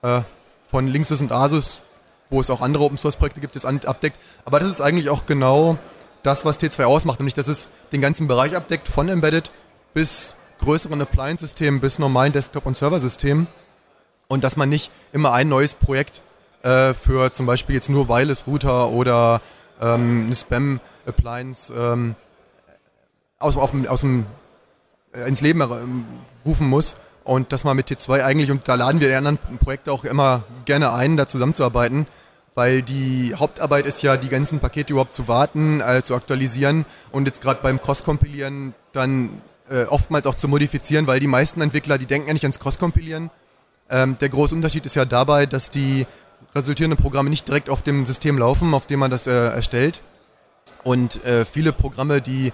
äh, 0.02 0.22
von 0.70 0.86
Linksys 0.86 1.20
und 1.20 1.32
Asus, 1.32 1.80
wo 2.30 2.40
es 2.40 2.50
auch 2.50 2.60
andere 2.60 2.84
Open 2.84 2.98
Source 2.98 3.16
Projekte 3.16 3.40
gibt, 3.40 3.56
das 3.56 3.64
abdeckt. 3.64 4.18
Aber 4.44 4.60
das 4.60 4.68
ist 4.68 4.80
eigentlich 4.80 5.08
auch 5.08 5.26
genau 5.26 5.78
das, 6.28 6.44
was 6.44 6.60
T2 6.60 6.84
ausmacht, 6.84 7.20
nämlich 7.20 7.32
dass 7.32 7.48
es 7.48 7.70
den 7.90 8.02
ganzen 8.02 8.28
Bereich 8.28 8.54
abdeckt, 8.54 8.86
von 8.86 9.08
Embedded 9.08 9.50
bis 9.94 10.36
größeren 10.60 11.00
Appliance-Systemen 11.00 11.80
bis 11.80 11.98
normalen 11.98 12.34
Desktop- 12.34 12.66
und 12.66 12.76
Serversystemen. 12.76 13.46
Und 14.28 14.44
dass 14.44 14.58
man 14.58 14.68
nicht 14.68 14.90
immer 15.12 15.32
ein 15.32 15.48
neues 15.48 15.74
Projekt 15.74 16.20
äh, 16.62 16.92
für 16.92 17.32
zum 17.32 17.46
Beispiel 17.46 17.76
jetzt 17.76 17.88
nur 17.88 18.10
Wireless-Router 18.10 18.90
oder 18.90 19.40
ähm, 19.80 20.24
eine 20.26 20.34
Spam-Appliance 20.34 21.72
ähm, 21.72 22.14
aus, 23.38 23.56
auf, 23.56 23.72
aus 23.88 24.00
dem, 24.00 24.26
äh, 25.14 25.26
ins 25.26 25.40
Leben 25.40 26.04
rufen 26.44 26.68
muss. 26.68 26.96
Und 27.24 27.52
dass 27.52 27.64
man 27.64 27.74
mit 27.74 27.88
T2 27.90 28.22
eigentlich, 28.22 28.50
und 28.50 28.68
da 28.68 28.74
laden 28.74 29.00
wir 29.00 29.08
die 29.08 29.14
anderen 29.14 29.38
Projekte 29.58 29.92
auch 29.92 30.04
immer 30.04 30.44
gerne 30.66 30.92
ein, 30.92 31.16
da 31.16 31.26
zusammenzuarbeiten, 31.26 32.06
weil 32.58 32.82
die 32.82 33.36
Hauptarbeit 33.36 33.86
ist 33.86 34.02
ja, 34.02 34.16
die 34.16 34.28
ganzen 34.28 34.58
Pakete 34.58 34.92
überhaupt 34.92 35.14
zu 35.14 35.28
warten, 35.28 35.80
äh, 35.80 36.02
zu 36.02 36.16
aktualisieren 36.16 36.86
und 37.12 37.26
jetzt 37.26 37.40
gerade 37.40 37.60
beim 37.62 37.80
Cross-Kompilieren 37.80 38.74
dann 38.92 39.40
äh, 39.70 39.84
oftmals 39.84 40.26
auch 40.26 40.34
zu 40.34 40.48
modifizieren, 40.48 41.06
weil 41.06 41.20
die 41.20 41.28
meisten 41.28 41.60
Entwickler, 41.60 41.98
die 41.98 42.06
denken 42.06 42.26
ja 42.26 42.32
nicht 42.32 42.42
ans 42.42 42.58
Cross-Kompilieren. 42.58 43.30
Ähm, 43.88 44.16
der 44.20 44.28
große 44.28 44.56
Unterschied 44.56 44.84
ist 44.86 44.96
ja 44.96 45.04
dabei, 45.04 45.46
dass 45.46 45.70
die 45.70 46.04
resultierenden 46.52 47.00
Programme 47.00 47.30
nicht 47.30 47.46
direkt 47.46 47.70
auf 47.70 47.82
dem 47.82 48.04
System 48.04 48.38
laufen, 48.38 48.74
auf 48.74 48.88
dem 48.88 48.98
man 48.98 49.12
das 49.12 49.28
äh, 49.28 49.30
erstellt. 49.30 50.02
Und 50.82 51.24
äh, 51.24 51.44
viele 51.44 51.72
Programme, 51.72 52.20
die 52.20 52.52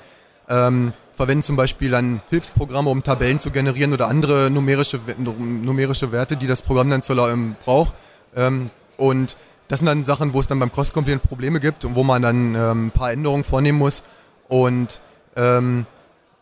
ähm, 0.51 0.93
verwenden 1.17 1.45
zum 1.45 1.57
Beispiel 1.57 1.91
dann 1.91 2.21
Hilfsprogramme, 2.29 2.91
um 2.91 3.03
Tabellen 3.03 3.39
zu 3.39 3.51
generieren 3.51 3.95
oder 3.95 4.09
andere 4.09 4.51
numerische, 4.51 5.01
numerische 5.17 6.13
Werte, 6.13 6.37
die 6.37 6.47
das 6.47 6.61
Programm 6.61 6.91
dann 6.91 7.01
zu, 7.01 7.15
ähm, 7.15 7.57
braucht. 7.65 7.95
Ähm, 8.37 8.69
und 8.99 9.39
das 9.69 9.81
sind 9.81 9.87
dann 9.87 10.05
Sachen, 10.05 10.33
wo 10.35 10.41
es 10.41 10.47
dann 10.47 10.61
beim 10.61 10.73
Cross-Compilieren 10.73 11.21
Probleme 11.21 11.61
gibt 11.61 11.85
und 11.85 11.95
wo 11.97 12.03
man 12.03 12.23
dann 12.23 12.55
ähm, 12.55 12.87
ein 12.87 12.91
paar 12.91 13.13
Änderungen 13.13 13.45
vornehmen 13.45 13.79
muss. 13.79 14.03
Und 14.49 15.01
ähm, 15.37 15.87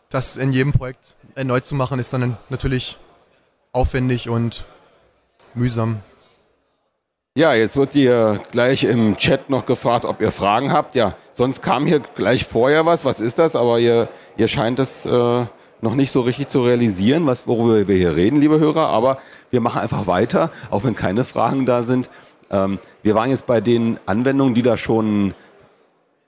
das 0.09 0.37
in 0.37 0.51
jedem 0.51 0.73
Projekt 0.73 1.15
erneut 1.35 1.65
zu 1.65 1.75
machen, 1.75 1.99
ist 1.99 2.13
dann 2.13 2.37
natürlich 2.49 2.97
aufwendig 3.71 4.29
und 4.29 4.65
mühsam. 5.53 5.99
Ja, 7.35 7.55
jetzt 7.55 7.77
wird 7.77 7.93
hier 7.93 8.43
gleich 8.51 8.83
im 8.83 9.17
Chat 9.17 9.49
noch 9.49 9.65
gefragt, 9.65 10.05
ob 10.05 10.21
ihr 10.21 10.31
Fragen 10.31 10.71
habt. 10.71 10.93
Ja, 10.93 11.15
sonst 11.31 11.63
kam 11.63 11.87
hier 11.87 11.99
gleich 11.99 12.45
vorher 12.45 12.85
was. 12.85 13.05
Was 13.05 13.19
ist 13.19 13.39
das? 13.39 13.55
Aber 13.55 13.79
ihr, 13.79 14.07
ihr 14.37 14.47
scheint 14.47 14.77
es 14.77 15.07
äh, 15.07 15.45
noch 15.81 15.95
nicht 15.95 16.11
so 16.11 16.21
richtig 16.21 16.49
zu 16.49 16.61
realisieren, 16.61 17.25
was, 17.25 17.47
worüber 17.47 17.87
wir 17.87 17.95
hier 17.95 18.15
reden, 18.15 18.39
liebe 18.39 18.59
Hörer. 18.59 18.87
Aber 18.87 19.17
wir 19.49 19.61
machen 19.61 19.81
einfach 19.81 20.05
weiter, 20.05 20.51
auch 20.69 20.83
wenn 20.83 20.93
keine 20.93 21.23
Fragen 21.23 21.65
da 21.65 21.81
sind. 21.81 22.07
Ähm, 22.49 22.79
wir 23.01 23.15
waren 23.15 23.29
jetzt 23.29 23.45
bei 23.45 23.61
den 23.61 23.99
Anwendungen, 24.05 24.53
die 24.53 24.61
da 24.61 24.77
schon 24.77 25.33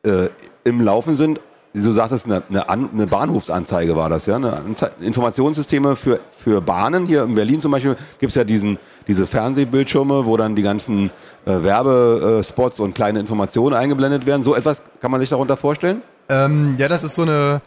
äh, 0.04 0.30
im 0.64 0.82
Laufen 0.82 1.16
sind. 1.16 1.40
Du 1.74 1.92
sagtest, 1.92 2.26
eine, 2.26 2.42
eine, 2.50 2.70
eine 2.70 3.06
Bahnhofsanzeige 3.06 3.98
war 3.98 4.08
das, 4.08 4.28
ja? 4.28 4.38
Eine 4.38 4.62
Informationssysteme 5.02 5.98
für, 5.98 6.22
für 6.30 6.62
Bahnen. 6.62 7.06
Hier 7.06 7.24
in 7.24 7.36
Berlin 7.36 7.60
zum 7.60 7.72
Beispiel 7.72 7.98
gibt 8.20 8.30
es 8.30 8.36
ja 8.36 8.46
diesen, 8.46 8.78
diese 9.08 9.28
Fernsehbildschirme, 9.28 10.26
wo 10.26 10.38
dann 10.38 10.56
die 10.56 10.62
ganzen 10.62 11.12
äh, 11.46 11.64
Werbespots 11.64 12.80
und 12.80 12.96
kleine 12.96 13.20
Informationen 13.20 13.76
eingeblendet 13.76 14.26
werden. 14.26 14.44
So 14.44 14.56
etwas 14.56 14.84
kann 15.02 15.12
man 15.12 15.20
sich 15.20 15.30
darunter 15.30 15.58
vorstellen? 15.58 16.02
Ähm, 16.30 16.76
ja, 16.78 16.88
das 16.88 17.04
ist 17.04 17.16
so 17.16 17.24
eine 17.24 17.62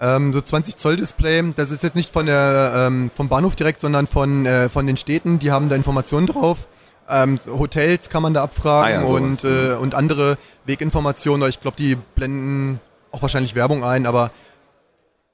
ähm, 0.00 0.32
so 0.32 0.40
20 0.40 0.76
Zoll 0.76 0.96
Display. 0.96 1.52
Das 1.56 1.70
ist 1.70 1.82
jetzt 1.82 1.96
nicht 1.96 2.12
von 2.12 2.26
der, 2.26 2.72
ähm, 2.76 3.10
vom 3.14 3.28
Bahnhof 3.28 3.56
direkt, 3.56 3.80
sondern 3.80 4.06
von, 4.06 4.46
äh, 4.46 4.68
von 4.68 4.86
den 4.86 4.96
Städten. 4.96 5.38
Die 5.38 5.50
haben 5.50 5.68
da 5.68 5.76
Informationen 5.76 6.26
drauf. 6.26 6.66
Ähm, 7.08 7.38
Hotels 7.46 8.08
kann 8.08 8.22
man 8.22 8.34
da 8.34 8.42
abfragen 8.42 8.98
ah 8.98 9.02
ja, 9.02 9.06
und, 9.06 9.44
äh, 9.44 9.74
und 9.74 9.94
andere 9.94 10.38
Weginformationen. 10.64 11.48
Ich 11.48 11.60
glaube, 11.60 11.76
die 11.76 11.96
blenden 11.96 12.80
auch 13.12 13.22
wahrscheinlich 13.22 13.54
Werbung 13.54 13.84
ein, 13.84 14.06
aber 14.06 14.30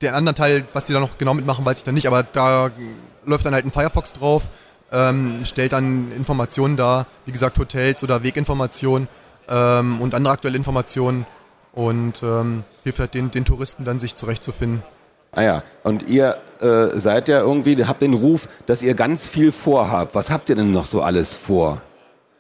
den 0.03 0.15
anderen 0.15 0.35
Teil, 0.35 0.65
was 0.73 0.87
die 0.87 0.93
da 0.93 1.01
noch 1.01 1.19
genau 1.19 1.35
mitmachen, 1.35 1.65
weiß 1.65 1.79
ich 1.79 1.85
dann 1.85 1.95
nicht. 1.95 2.07
Aber 2.07 2.23
da 2.23 2.71
läuft 3.25 3.47
dann 3.47 3.55
halt 3.55 3.65
ein 3.65 3.71
Firefox 3.71 4.13
drauf, 4.13 4.45
ähm, 4.93 5.45
stellt 5.45 5.73
dann 5.73 6.11
Informationen 6.13 6.77
dar, 6.77 7.07
wie 7.27 7.33
gesagt 7.33 7.59
Hotels 7.59 8.03
oder 8.03 8.23
Weginformationen 8.23 9.09
ähm, 9.49 10.01
und 10.01 10.15
andere 10.15 10.33
aktuelle 10.33 10.57
Informationen. 10.57 11.27
und 11.73 12.23
ähm, 12.23 12.65
hilft 12.83 12.99
halt 12.99 13.15
den, 13.15 13.31
den 13.31 13.45
Touristen 13.45 13.85
dann 13.85 14.01
sich 14.01 14.15
zurechtzufinden. 14.15 14.83
Ah 15.33 15.43
ja, 15.43 15.63
und 15.85 16.09
ihr 16.09 16.39
äh, 16.61 16.99
seid 16.99 17.29
ja 17.29 17.41
irgendwie, 17.41 17.85
habt 17.85 18.03
den 18.03 18.15
Ruf, 18.15 18.49
dass 18.67 18.83
ihr 18.83 18.95
ganz 18.95 19.29
viel 19.29 19.53
vorhabt. 19.53 20.15
Was 20.15 20.31
habt 20.31 20.51
ihr 20.51 20.57
denn 20.57 20.73
noch 20.73 20.87
so 20.87 21.03
alles 21.03 21.35
vor? 21.35 21.83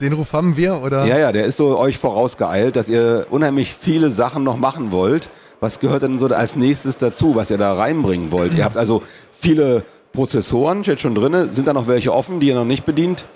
Den 0.00 0.12
Ruf 0.14 0.32
haben 0.32 0.56
wir, 0.56 0.82
oder? 0.82 1.04
Ja, 1.04 1.18
ja, 1.18 1.30
der 1.30 1.44
ist 1.44 1.56
so 1.56 1.78
euch 1.78 1.98
vorausgeeilt, 1.98 2.74
dass 2.74 2.88
ihr 2.88 3.26
unheimlich 3.30 3.74
viele 3.74 4.10
Sachen 4.10 4.42
noch 4.42 4.56
machen 4.56 4.90
wollt. 4.92 5.30
Was 5.60 5.78
gehört 5.78 6.02
denn 6.02 6.18
so 6.18 6.26
als 6.26 6.56
nächstes 6.56 6.98
dazu, 6.98 7.36
was 7.36 7.50
ihr 7.50 7.58
da 7.58 7.74
reinbringen 7.74 8.32
wollt? 8.32 8.54
ihr 8.54 8.64
habt 8.64 8.78
also 8.78 9.02
viele 9.30 9.84
Prozessoren 10.12 10.82
steht 10.82 11.00
schon 11.00 11.14
drin. 11.14 11.52
Sind 11.52 11.68
da 11.68 11.72
noch 11.72 11.86
welche 11.86 12.12
offen, 12.12 12.40
die 12.40 12.48
ihr 12.48 12.54
noch 12.54 12.64
nicht 12.64 12.84
bedient? 12.84 13.26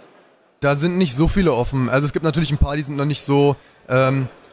Da 0.61 0.75
sind 0.75 0.99
nicht 0.99 1.15
so 1.15 1.29
viele 1.29 1.53
offen. 1.53 1.89
Also 1.89 2.07
es 2.07 2.13
gibt 2.13 2.25
natürlich 2.25 2.51
ein 2.51 2.59
paar, 2.59 2.77
die 2.77 2.83
sind 2.83 2.97
noch 2.97 3.05
nicht 3.05 3.23
so 3.23 3.57
ähm, 3.89 4.23
äh, 4.23 4.44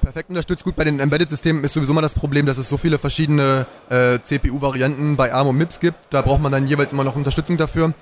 perfekt 0.00 0.30
unterstützt. 0.30 0.64
Gut, 0.64 0.76
bei 0.76 0.84
den 0.84 1.00
Embedded-Systemen 1.00 1.64
ist 1.64 1.74
sowieso 1.74 1.92
mal 1.92 2.00
das 2.00 2.14
Problem, 2.14 2.46
dass 2.46 2.58
es 2.58 2.68
so 2.68 2.76
viele 2.76 2.98
verschiedene 2.98 3.66
äh, 3.90 4.18
CPU-Varianten 4.20 5.16
bei 5.16 5.32
ARM 5.32 5.48
und 5.48 5.58
MIPS 5.58 5.80
gibt. 5.80 5.98
Da 6.10 6.22
braucht 6.22 6.40
man 6.40 6.52
dann 6.52 6.66
jeweils 6.66 6.92
immer 6.92 7.04
noch 7.04 7.16
Unterstützung 7.16 7.56
dafür. 7.56 7.92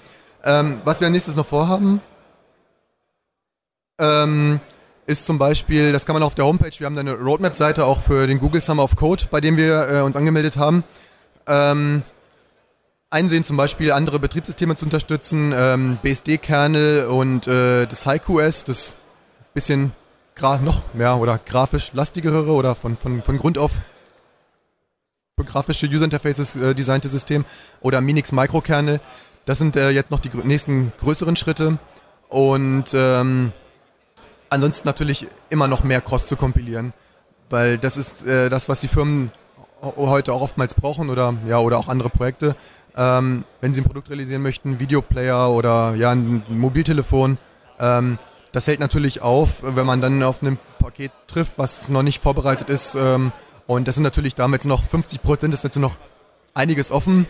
Ähm, 0.44 0.80
was 0.84 1.00
wir 1.00 1.06
als 1.06 1.12
nächstes 1.12 1.36
noch 1.36 1.46
vorhaben, 1.46 2.00
ähm, 4.00 4.60
ist 5.06 5.26
zum 5.26 5.38
Beispiel, 5.38 5.92
das 5.92 6.06
kann 6.06 6.14
man 6.14 6.22
auf 6.22 6.34
der 6.34 6.44
Homepage, 6.44 6.72
wir 6.78 6.86
haben 6.86 6.94
da 6.94 7.00
eine 7.00 7.14
Roadmap-Seite 7.14 7.84
auch 7.84 8.00
für 8.00 8.26
den 8.26 8.38
Google 8.38 8.60
Summer 8.60 8.84
of 8.84 8.96
Code, 8.96 9.24
bei 9.30 9.40
dem 9.40 9.56
wir 9.56 9.88
äh, 9.88 10.00
uns 10.00 10.16
angemeldet 10.16 10.56
haben. 10.56 10.84
Ähm, 11.46 12.02
einsehen, 13.10 13.44
zum 13.44 13.56
Beispiel 13.56 13.92
andere 13.92 14.18
Betriebssysteme 14.18 14.76
zu 14.76 14.86
unterstützen, 14.86 15.52
ähm, 15.54 15.98
BSD-Kernel 16.02 17.06
und 17.06 17.46
äh, 17.46 17.86
das 17.86 18.06
HiQS, 18.06 18.64
das 18.64 18.96
bisschen 19.54 19.92
noch 20.40 20.94
mehr 20.94 21.18
oder 21.18 21.38
grafisch 21.38 21.92
lastigere 21.92 22.52
oder 22.52 22.74
von, 22.74 22.96
von, 22.96 23.22
von 23.22 23.38
Grund 23.38 23.58
auf 23.58 23.72
für 25.38 25.44
grafische 25.44 25.86
User 25.86 26.04
Interfaces 26.04 26.56
äh, 26.56 26.74
designte 26.74 27.08
System 27.08 27.44
oder 27.80 28.00
Minix 28.00 28.32
Microkernel. 28.32 29.00
Das 29.44 29.58
sind 29.58 29.76
äh, 29.76 29.90
jetzt 29.90 30.10
noch 30.10 30.20
die 30.20 30.30
gr 30.30 30.44
nächsten 30.44 30.92
größeren 30.98 31.36
Schritte 31.36 31.78
und 32.28 32.92
ähm, 32.92 33.52
ansonsten 34.50 34.86
natürlich 34.88 35.28
immer 35.48 35.68
noch 35.68 35.84
mehr 35.84 36.00
Cross 36.00 36.26
zu 36.26 36.36
kompilieren, 36.36 36.92
weil 37.48 37.78
das 37.78 37.96
ist 37.96 38.26
äh, 38.26 38.50
das, 38.50 38.68
was 38.68 38.80
die 38.80 38.88
Firmen 38.88 39.30
heute 39.80 40.32
auch 40.32 40.42
oftmals 40.42 40.74
brauchen 40.74 41.10
oder 41.10 41.34
ja 41.46 41.58
oder 41.58 41.78
auch 41.78 41.88
andere 41.88 42.10
Projekte 42.10 42.56
ähm, 42.96 43.44
wenn 43.60 43.72
Sie 43.72 43.80
ein 43.80 43.84
Produkt 43.84 44.10
realisieren 44.10 44.42
möchten, 44.42 44.78
Videoplayer 44.78 45.50
oder 45.50 45.94
ja, 45.94 46.10
ein 46.10 46.44
Mobiltelefon. 46.48 47.38
Ähm, 47.78 48.18
das 48.52 48.66
hält 48.66 48.80
natürlich 48.80 49.22
auf, 49.22 49.62
wenn 49.62 49.86
man 49.86 50.00
dann 50.00 50.22
auf 50.22 50.42
einem 50.42 50.58
Paket 50.78 51.10
trifft, 51.26 51.52
was 51.56 51.88
noch 51.88 52.02
nicht 52.02 52.22
vorbereitet 52.22 52.68
ist. 52.68 52.94
Ähm, 52.94 53.32
und 53.66 53.88
das 53.88 53.94
sind 53.94 54.04
natürlich 54.04 54.34
damit 54.34 54.64
noch 54.64 54.84
50 54.84 55.22
Prozent, 55.22 55.54
ist 55.54 55.64
jetzt 55.64 55.78
noch 55.78 55.96
einiges 56.54 56.90
offen. 56.90 57.26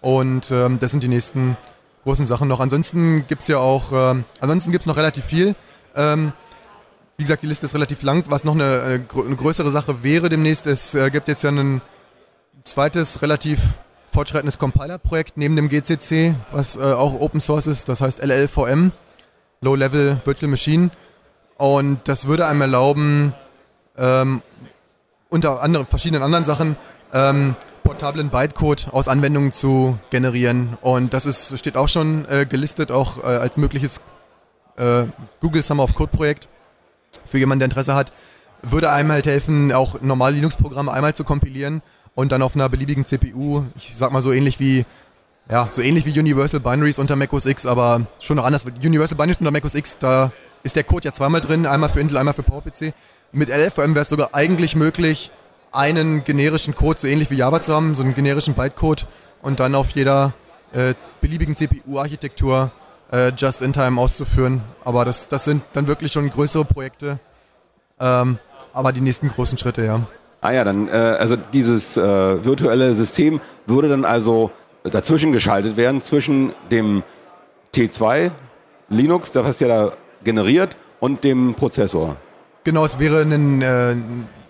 Und 0.00 0.50
ähm, 0.50 0.78
das 0.78 0.90
sind 0.90 1.02
die 1.02 1.08
nächsten 1.08 1.56
großen 2.04 2.26
Sachen 2.26 2.48
noch. 2.48 2.60
Ansonsten 2.60 3.26
gibt's 3.26 3.48
ja 3.48 3.58
auch, 3.58 3.92
ähm, 3.92 4.24
ansonsten 4.40 4.70
gibt's 4.70 4.86
noch 4.86 4.96
relativ 4.96 5.24
viel. 5.24 5.56
Ähm, 5.94 6.32
wie 7.16 7.24
gesagt, 7.24 7.42
die 7.42 7.46
Liste 7.46 7.66
ist 7.66 7.74
relativ 7.74 8.02
lang. 8.02 8.24
Was 8.28 8.44
noch 8.44 8.54
eine, 8.54 8.82
eine 8.82 9.36
größere 9.36 9.70
Sache 9.70 10.02
wäre 10.02 10.28
demnächst, 10.28 10.66
es 10.66 10.94
äh, 10.94 11.10
gibt 11.10 11.28
jetzt 11.28 11.42
ja 11.42 11.50
ein 11.50 11.80
zweites 12.62 13.22
relativ 13.22 13.60
fortschreitendes 14.12 14.58
Compiler-Projekt 14.58 15.36
neben 15.36 15.56
dem 15.56 15.68
GCC, 15.68 16.34
was 16.52 16.76
äh, 16.76 16.80
auch 16.80 17.20
Open 17.20 17.40
Source 17.40 17.66
ist, 17.66 17.88
das 17.88 18.00
heißt 18.00 18.22
LLVM, 18.22 18.92
Low 19.66 19.74
Level 19.74 20.16
Virtual 20.24 20.48
Machine. 20.48 20.90
Und 21.58 21.98
das 22.04 22.28
würde 22.28 22.46
einem 22.46 22.60
erlauben, 22.60 23.34
ähm, 23.98 24.40
unter 25.28 25.60
andere, 25.60 25.84
verschiedenen 25.84 26.22
anderen 26.22 26.44
Sachen, 26.44 26.76
ähm, 27.12 27.56
portablen 27.82 28.30
Bytecode 28.30 28.86
aus 28.92 29.08
Anwendungen 29.08 29.50
zu 29.50 29.98
generieren. 30.10 30.78
Und 30.82 31.12
das 31.14 31.26
ist, 31.26 31.58
steht 31.58 31.76
auch 31.76 31.88
schon 31.88 32.26
äh, 32.28 32.46
gelistet, 32.48 32.92
auch 32.92 33.24
äh, 33.24 33.26
als 33.26 33.56
mögliches 33.56 34.00
äh, 34.76 35.06
Google 35.40 35.64
Summer 35.64 35.82
of 35.82 35.94
Code 35.94 36.16
Projekt 36.16 36.48
für 37.24 37.38
jemanden, 37.38 37.60
der 37.60 37.66
Interesse 37.66 37.96
hat. 37.96 38.12
Würde 38.62 38.92
einem 38.92 39.10
halt 39.10 39.26
helfen, 39.26 39.72
auch 39.72 40.00
normale 40.00 40.36
Linux-Programme 40.36 40.92
einmal 40.92 41.14
zu 41.14 41.24
kompilieren 41.24 41.82
und 42.14 42.30
dann 42.30 42.42
auf 42.42 42.54
einer 42.54 42.68
beliebigen 42.68 43.04
CPU, 43.04 43.64
ich 43.76 43.96
sag 43.96 44.12
mal 44.12 44.22
so 44.22 44.30
ähnlich 44.30 44.60
wie 44.60 44.84
ja, 45.50 45.68
so 45.70 45.80
ähnlich 45.80 46.04
wie 46.06 46.18
Universal 46.18 46.60
Binaries 46.60 46.98
unter 46.98 47.16
Mac 47.16 47.32
OS 47.32 47.46
X, 47.46 47.66
aber 47.66 48.06
schon 48.18 48.36
noch 48.36 48.44
anders. 48.44 48.64
Universal 48.64 49.16
Binaries 49.16 49.38
unter 49.38 49.52
Mac 49.52 49.64
OS 49.64 49.74
X, 49.74 49.98
da 49.98 50.32
ist 50.62 50.76
der 50.76 50.84
Code 50.84 51.04
ja 51.04 51.12
zweimal 51.12 51.40
drin, 51.40 51.66
einmal 51.66 51.88
für 51.88 52.00
Intel, 52.00 52.16
einmal 52.16 52.34
für 52.34 52.42
PowerPC. 52.42 52.92
Mit 53.32 53.48
LLVM 53.48 53.94
wäre 53.94 54.02
es 54.02 54.08
sogar 54.08 54.30
eigentlich 54.32 54.74
möglich, 54.74 55.30
einen 55.72 56.24
generischen 56.24 56.74
Code, 56.74 56.98
so 56.98 57.06
ähnlich 57.06 57.30
wie 57.30 57.36
Java 57.36 57.60
zu 57.60 57.74
haben, 57.74 57.94
so 57.94 58.02
einen 58.02 58.14
generischen 58.14 58.54
Bytecode 58.54 59.06
und 59.42 59.60
dann 59.60 59.74
auf 59.74 59.90
jeder 59.90 60.32
äh, 60.72 60.94
beliebigen 61.20 61.54
CPU-Architektur 61.54 62.72
äh, 63.12 63.30
just 63.36 63.62
in 63.62 63.72
time 63.72 64.00
auszuführen. 64.00 64.62
Aber 64.84 65.04
das, 65.04 65.28
das 65.28 65.44
sind 65.44 65.62
dann 65.74 65.86
wirklich 65.86 66.12
schon 66.12 66.28
größere 66.30 66.64
Projekte. 66.64 67.18
Ähm, 68.00 68.38
aber 68.72 68.92
die 68.92 69.00
nächsten 69.00 69.28
großen 69.28 69.58
Schritte, 69.58 69.84
ja. 69.84 70.00
Ah 70.40 70.52
ja, 70.52 70.64
dann, 70.64 70.88
äh, 70.88 70.92
also 70.92 71.36
dieses 71.36 71.96
äh, 71.96 72.44
virtuelle 72.44 72.94
System 72.94 73.40
würde 73.66 73.88
dann 73.88 74.04
also 74.04 74.50
dazwischen 74.90 75.32
geschaltet 75.32 75.76
werden, 75.76 76.00
zwischen 76.00 76.52
dem 76.70 77.02
T2 77.74 78.30
Linux, 78.88 79.32
das 79.32 79.46
hast 79.46 79.60
ja 79.60 79.68
da 79.68 79.92
generiert, 80.24 80.76
und 81.00 81.24
dem 81.24 81.54
Prozessor. 81.54 82.16
Genau, 82.64 82.84
es 82.84 82.98
wäre 82.98 83.22
ein 83.22 83.62
äh, 83.62 83.94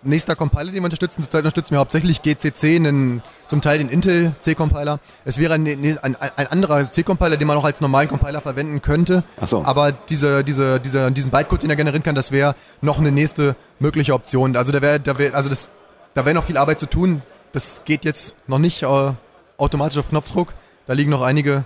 nächster 0.02 0.36
Compiler, 0.36 0.66
den 0.66 0.76
wir 0.76 0.84
unterstützen. 0.84 1.22
Zurzeit 1.22 1.40
unterstützen 1.40 1.72
wir 1.72 1.80
hauptsächlich 1.80 2.22
GCC, 2.22 2.76
einen, 2.76 3.22
zum 3.46 3.60
Teil 3.60 3.78
den 3.78 3.88
Intel 3.88 4.34
C-Compiler. 4.38 5.00
Es 5.24 5.38
wäre 5.38 5.54
ein, 5.54 5.66
ein, 5.66 6.16
ein 6.16 6.46
anderer 6.46 6.88
C-Compiler, 6.88 7.36
den 7.36 7.48
man 7.48 7.56
auch 7.56 7.64
als 7.64 7.80
normalen 7.80 8.08
Compiler 8.08 8.40
verwenden 8.40 8.80
könnte. 8.80 9.24
Ach 9.40 9.48
so. 9.48 9.64
Aber 9.64 9.92
diese, 9.92 10.44
diese, 10.44 10.80
diese, 10.80 11.10
diesen 11.10 11.30
Bytecode, 11.30 11.64
den 11.64 11.70
er 11.70 11.76
generieren 11.76 12.02
kann, 12.02 12.14
das 12.14 12.30
wäre 12.30 12.54
noch 12.80 12.98
eine 12.98 13.10
nächste 13.10 13.56
mögliche 13.80 14.14
Option. 14.14 14.56
Also 14.56 14.72
da 14.72 14.80
wäre, 14.80 15.00
da 15.00 15.18
wäre, 15.18 15.34
also 15.34 15.48
das 15.48 15.68
da 16.16 16.24
wäre 16.24 16.34
noch 16.34 16.44
viel 16.44 16.56
Arbeit 16.56 16.80
zu 16.80 16.86
tun. 16.86 17.20
Das 17.52 17.82
geht 17.84 18.06
jetzt 18.06 18.36
noch 18.46 18.58
nicht 18.58 18.82
äh, 18.82 19.12
automatisch 19.58 19.98
auf 19.98 20.08
Knopfdruck. 20.08 20.54
Da 20.86 20.92
liegen 20.92 21.10
noch 21.10 21.22
einige 21.22 21.64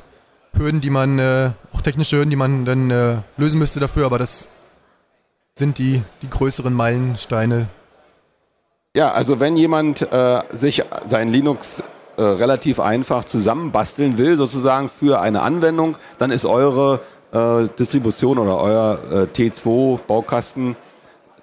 Hürden, 0.52 0.80
die 0.80 0.90
man, 0.90 1.18
äh, 1.18 1.50
auch 1.73 1.80
technische 1.80 2.16
Hürden, 2.16 2.30
die 2.30 2.37
man 2.37 2.64
dann 2.64 2.90
äh, 2.90 3.16
lösen 3.37 3.59
müsste 3.59 3.80
dafür, 3.80 4.06
aber 4.06 4.18
das 4.18 4.49
sind 5.52 5.78
die, 5.78 6.02
die 6.23 6.30
größeren 6.30 6.73
Meilensteine. 6.73 7.68
Ja, 8.94 9.12
also 9.12 9.38
wenn 9.38 9.56
jemand 9.56 10.02
äh, 10.02 10.42
sich 10.52 10.82
sein 11.06 11.28
Linux 11.28 11.82
äh, 12.16 12.23
relativ 12.23 12.80
einfach 12.80 13.25
zusammenbasteln 13.25 14.18
will, 14.18 14.37
sozusagen 14.37 14.88
für 14.88 15.20
eine 15.20 15.42
Anwendung, 15.42 15.97
dann 16.18 16.30
ist 16.30 16.44
eure 16.44 17.00
äh, 17.32 17.68
Distribution 17.78 18.38
oder 18.38 18.59
euer 18.59 19.28
T2-Baukasten 19.35 20.76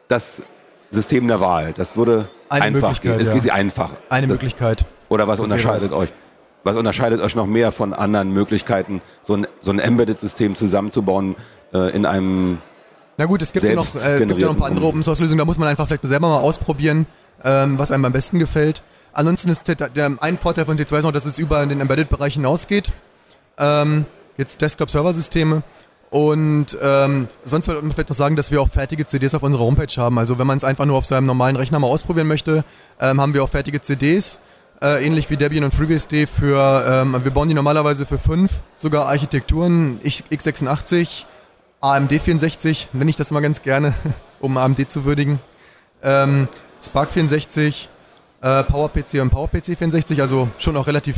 das 0.09 0.43
System 0.89 1.27
der 1.27 1.39
Wahl. 1.39 1.73
Das 1.73 1.95
würde 1.95 2.29
eine 2.49 2.65
einfach 2.65 2.89
Möglichkeit, 2.89 3.21
Es 3.21 3.27
ja. 3.29 3.33
geht 3.33 3.43
sie 3.43 3.51
einfach. 3.51 3.91
Eine 4.09 4.27
das, 4.27 4.35
Möglichkeit. 4.35 4.85
Oder 5.09 5.27
was 5.27 5.39
unterscheidet 5.39 5.91
euch? 5.93 6.11
Was 6.63 6.75
unterscheidet 6.75 7.21
euch 7.21 7.35
noch 7.35 7.45
mehr 7.45 7.71
von 7.71 7.93
anderen 7.93 8.31
Möglichkeiten, 8.31 9.01
so 9.23 9.35
ein, 9.35 9.47
so 9.61 9.71
ein 9.71 9.79
Embedded-System 9.79 10.55
zusammenzubauen 10.55 11.35
äh, 11.73 11.95
in 11.95 12.05
einem 12.05 12.57
Na 13.17 13.25
gut, 13.25 13.41
es 13.41 13.53
gibt, 13.53 13.65
ja 13.65 13.73
noch, 13.73 13.95
äh, 13.95 13.99
es 13.99 14.27
gibt 14.27 14.39
ja 14.39 14.47
noch 14.47 14.53
ein 14.53 14.59
paar 14.59 14.67
andere 14.67 14.85
Open-Source-Lösungen, 14.87 15.37
da 15.37 15.45
muss 15.45 15.57
man 15.57 15.67
einfach 15.67 15.87
vielleicht 15.87 16.05
selber 16.05 16.27
mal 16.27 16.39
ausprobieren, 16.39 17.05
ähm, 17.43 17.79
was 17.79 17.91
einem 17.91 18.05
am 18.05 18.11
besten 18.11 18.39
gefällt. 18.39 18.83
Ansonsten 19.13 19.49
ist 19.49 19.67
der, 19.67 19.89
der, 19.89 20.17
ein 20.19 20.37
Vorteil 20.37 20.65
von 20.65 20.77
T2 20.77 20.99
ist 20.99 21.03
noch, 21.03 21.11
dass 21.11 21.25
es 21.25 21.39
über 21.39 21.65
den 21.65 21.79
Embedded-Bereich 21.79 22.33
hinausgeht. 22.33 22.91
Ähm, 23.57 24.05
jetzt 24.37 24.61
Desktop-Server-Systeme. 24.61 25.63
Und 26.09 26.77
ähm, 26.81 27.27
sonst 27.43 27.67
wollte 27.67 27.81
man 27.81 27.91
vielleicht 27.91 28.09
noch 28.09 28.15
sagen, 28.15 28.35
dass 28.35 28.51
wir 28.51 28.61
auch 28.61 28.69
fertige 28.69 29.05
CDs 29.05 29.35
auf 29.35 29.43
unserer 29.43 29.63
Homepage 29.63 29.93
haben. 29.97 30.17
Also 30.19 30.39
wenn 30.39 30.47
man 30.47 30.57
es 30.57 30.63
einfach 30.63 30.85
nur 30.85 30.97
auf 30.97 31.05
seinem 31.05 31.25
normalen 31.25 31.57
Rechner 31.57 31.79
mal 31.79 31.87
ausprobieren 31.87 32.27
möchte, 32.27 32.63
ähm, 33.01 33.19
haben 33.19 33.33
wir 33.33 33.43
auch 33.43 33.49
fertige 33.49 33.81
CDs, 33.81 34.39
äh, 34.81 35.05
ähnlich 35.05 35.29
wie 35.29 35.37
Debian 35.37 35.63
und 35.63 35.73
FreeBSD 35.73 36.27
für, 36.27 36.85
ähm, 36.87 37.19
wir 37.23 37.31
bauen 37.31 37.47
die 37.47 37.55
normalerweise 37.55 38.05
für 38.05 38.17
fünf, 38.17 38.61
sogar 38.75 39.07
Architekturen, 39.07 39.99
x86, 40.01 41.25
AMD 41.81 42.13
64, 42.13 42.89
nenne 42.93 43.09
ich 43.09 43.17
das 43.17 43.31
mal 43.31 43.41
ganz 43.41 43.61
gerne, 43.61 43.93
um 44.39 44.57
AMD 44.57 44.89
zu 44.89 45.05
würdigen, 45.05 45.39
ähm, 46.03 46.47
Spark 46.83 47.09
64, 47.09 47.89
äh, 48.41 48.63
PowerPC 48.63 49.21
und 49.21 49.29
PowerPC 49.29 49.77
64, 49.77 50.21
also 50.21 50.49
schon 50.57 50.77
auch 50.77 50.87
relativ 50.87 51.15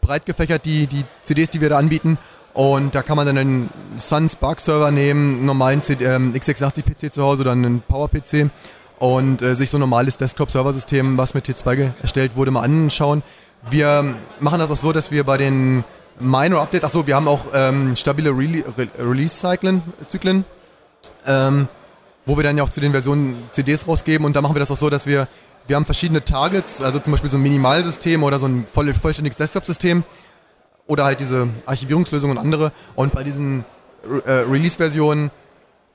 breit 0.00 0.26
gefächert, 0.26 0.64
die, 0.64 0.86
die 0.86 1.04
CDs, 1.22 1.50
die 1.50 1.60
wir 1.60 1.68
da 1.68 1.78
anbieten. 1.78 2.18
Und 2.54 2.94
da 2.94 3.02
kann 3.02 3.16
man 3.16 3.26
dann 3.26 3.38
einen 3.38 3.70
Sun 3.98 4.28
Spark 4.28 4.60
Server 4.60 4.90
nehmen, 4.90 5.36
einen 5.36 5.46
normalen 5.46 5.82
CD, 5.82 6.06
ähm, 6.06 6.32
x86 6.32 6.82
PC 6.82 7.12
zu 7.12 7.22
Hause 7.22 7.42
oder 7.42 7.52
einen 7.52 7.80
Power 7.82 8.08
PC 8.08 8.50
und 8.98 9.42
äh, 9.42 9.54
sich 9.54 9.70
so 9.70 9.78
ein 9.78 9.80
normales 9.80 10.18
Desktop-Server-System, 10.18 11.18
was 11.18 11.34
mit 11.34 11.46
T2 11.46 11.92
erstellt 12.02 12.36
wurde, 12.36 12.50
mal 12.50 12.62
anschauen. 12.62 13.22
Wir 13.70 14.16
machen 14.40 14.58
das 14.58 14.70
auch 14.70 14.76
so, 14.76 14.92
dass 14.92 15.10
wir 15.10 15.24
bei 15.24 15.36
den 15.36 15.84
Minor-Updates, 16.20 16.84
achso, 16.84 17.06
wir 17.06 17.16
haben 17.16 17.28
auch 17.28 17.46
ähm, 17.54 17.94
stabile 17.96 18.30
Re 18.30 18.64
Re 18.76 18.88
Release-Zyklen. 18.98 20.44
Ähm, 21.26 21.68
wo 22.28 22.36
wir 22.36 22.44
dann 22.44 22.58
ja 22.58 22.62
auch 22.62 22.68
zu 22.68 22.80
den 22.80 22.92
Versionen 22.92 23.48
CDs 23.50 23.88
rausgeben 23.88 24.26
und 24.26 24.36
da 24.36 24.42
machen 24.42 24.54
wir 24.54 24.60
das 24.60 24.70
auch 24.70 24.76
so, 24.76 24.90
dass 24.90 25.06
wir, 25.06 25.28
wir 25.66 25.76
haben 25.76 25.86
verschiedene 25.86 26.22
Targets, 26.22 26.82
also 26.82 26.98
zum 26.98 27.12
Beispiel 27.12 27.30
so 27.30 27.38
ein 27.38 27.42
Minimalsystem 27.42 28.22
oder 28.22 28.38
so 28.38 28.46
ein 28.46 28.66
voll, 28.70 28.92
vollständiges 28.92 29.38
Desktop-System 29.38 30.04
oder 30.86 31.04
halt 31.04 31.20
diese 31.20 31.48
Archivierungslösungen 31.64 32.36
und 32.36 32.42
andere 32.42 32.72
und 32.96 33.14
bei 33.14 33.22
diesen 33.22 33.64
äh, 34.26 34.30
Release-Versionen 34.30 35.30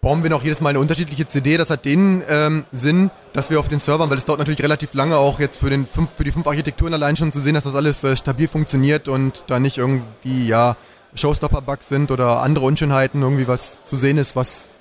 bauen 0.03 0.21
wir 0.21 0.29
noch 0.29 0.43
jedes 0.43 0.59
Mal 0.59 0.71
eine 0.71 0.81
unterschiedliche 0.81 1.25
CD. 1.25 1.55
Das 1.55 1.69
hat 1.69 1.85
den 1.85 2.23
ähm, 2.27 2.65
Sinn, 2.73 3.09
dass 3.31 3.49
wir 3.49 3.57
auf 3.57 3.69
den 3.69 3.79
Servern, 3.79 4.09
weil 4.09 4.17
es 4.17 4.25
dauert 4.25 4.37
natürlich 4.37 4.61
relativ 4.61 4.93
lange 4.93 5.15
auch 5.15 5.39
jetzt 5.39 5.57
für, 5.57 5.69
den 5.69 5.87
fünf, 5.87 6.09
für 6.11 6.25
die 6.25 6.33
fünf 6.33 6.45
Architekturen 6.45 6.93
allein 6.93 7.15
schon 7.15 7.31
zu 7.31 7.39
sehen, 7.39 7.53
dass 7.53 7.63
das 7.63 7.73
alles 7.73 8.03
äh, 8.03 8.17
stabil 8.17 8.49
funktioniert 8.49 9.07
und 9.07 9.45
da 9.47 9.61
nicht 9.61 9.77
irgendwie, 9.77 10.45
ja, 10.45 10.75
Showstopper-Bugs 11.15 11.87
sind 11.87 12.11
oder 12.11 12.41
andere 12.41 12.65
Unschönheiten, 12.65 13.21
irgendwie 13.21 13.47
was 13.47 13.81
zu 13.83 13.95
sehen 13.95 14.17
ist, 14.17 14.35
was, 14.35 14.73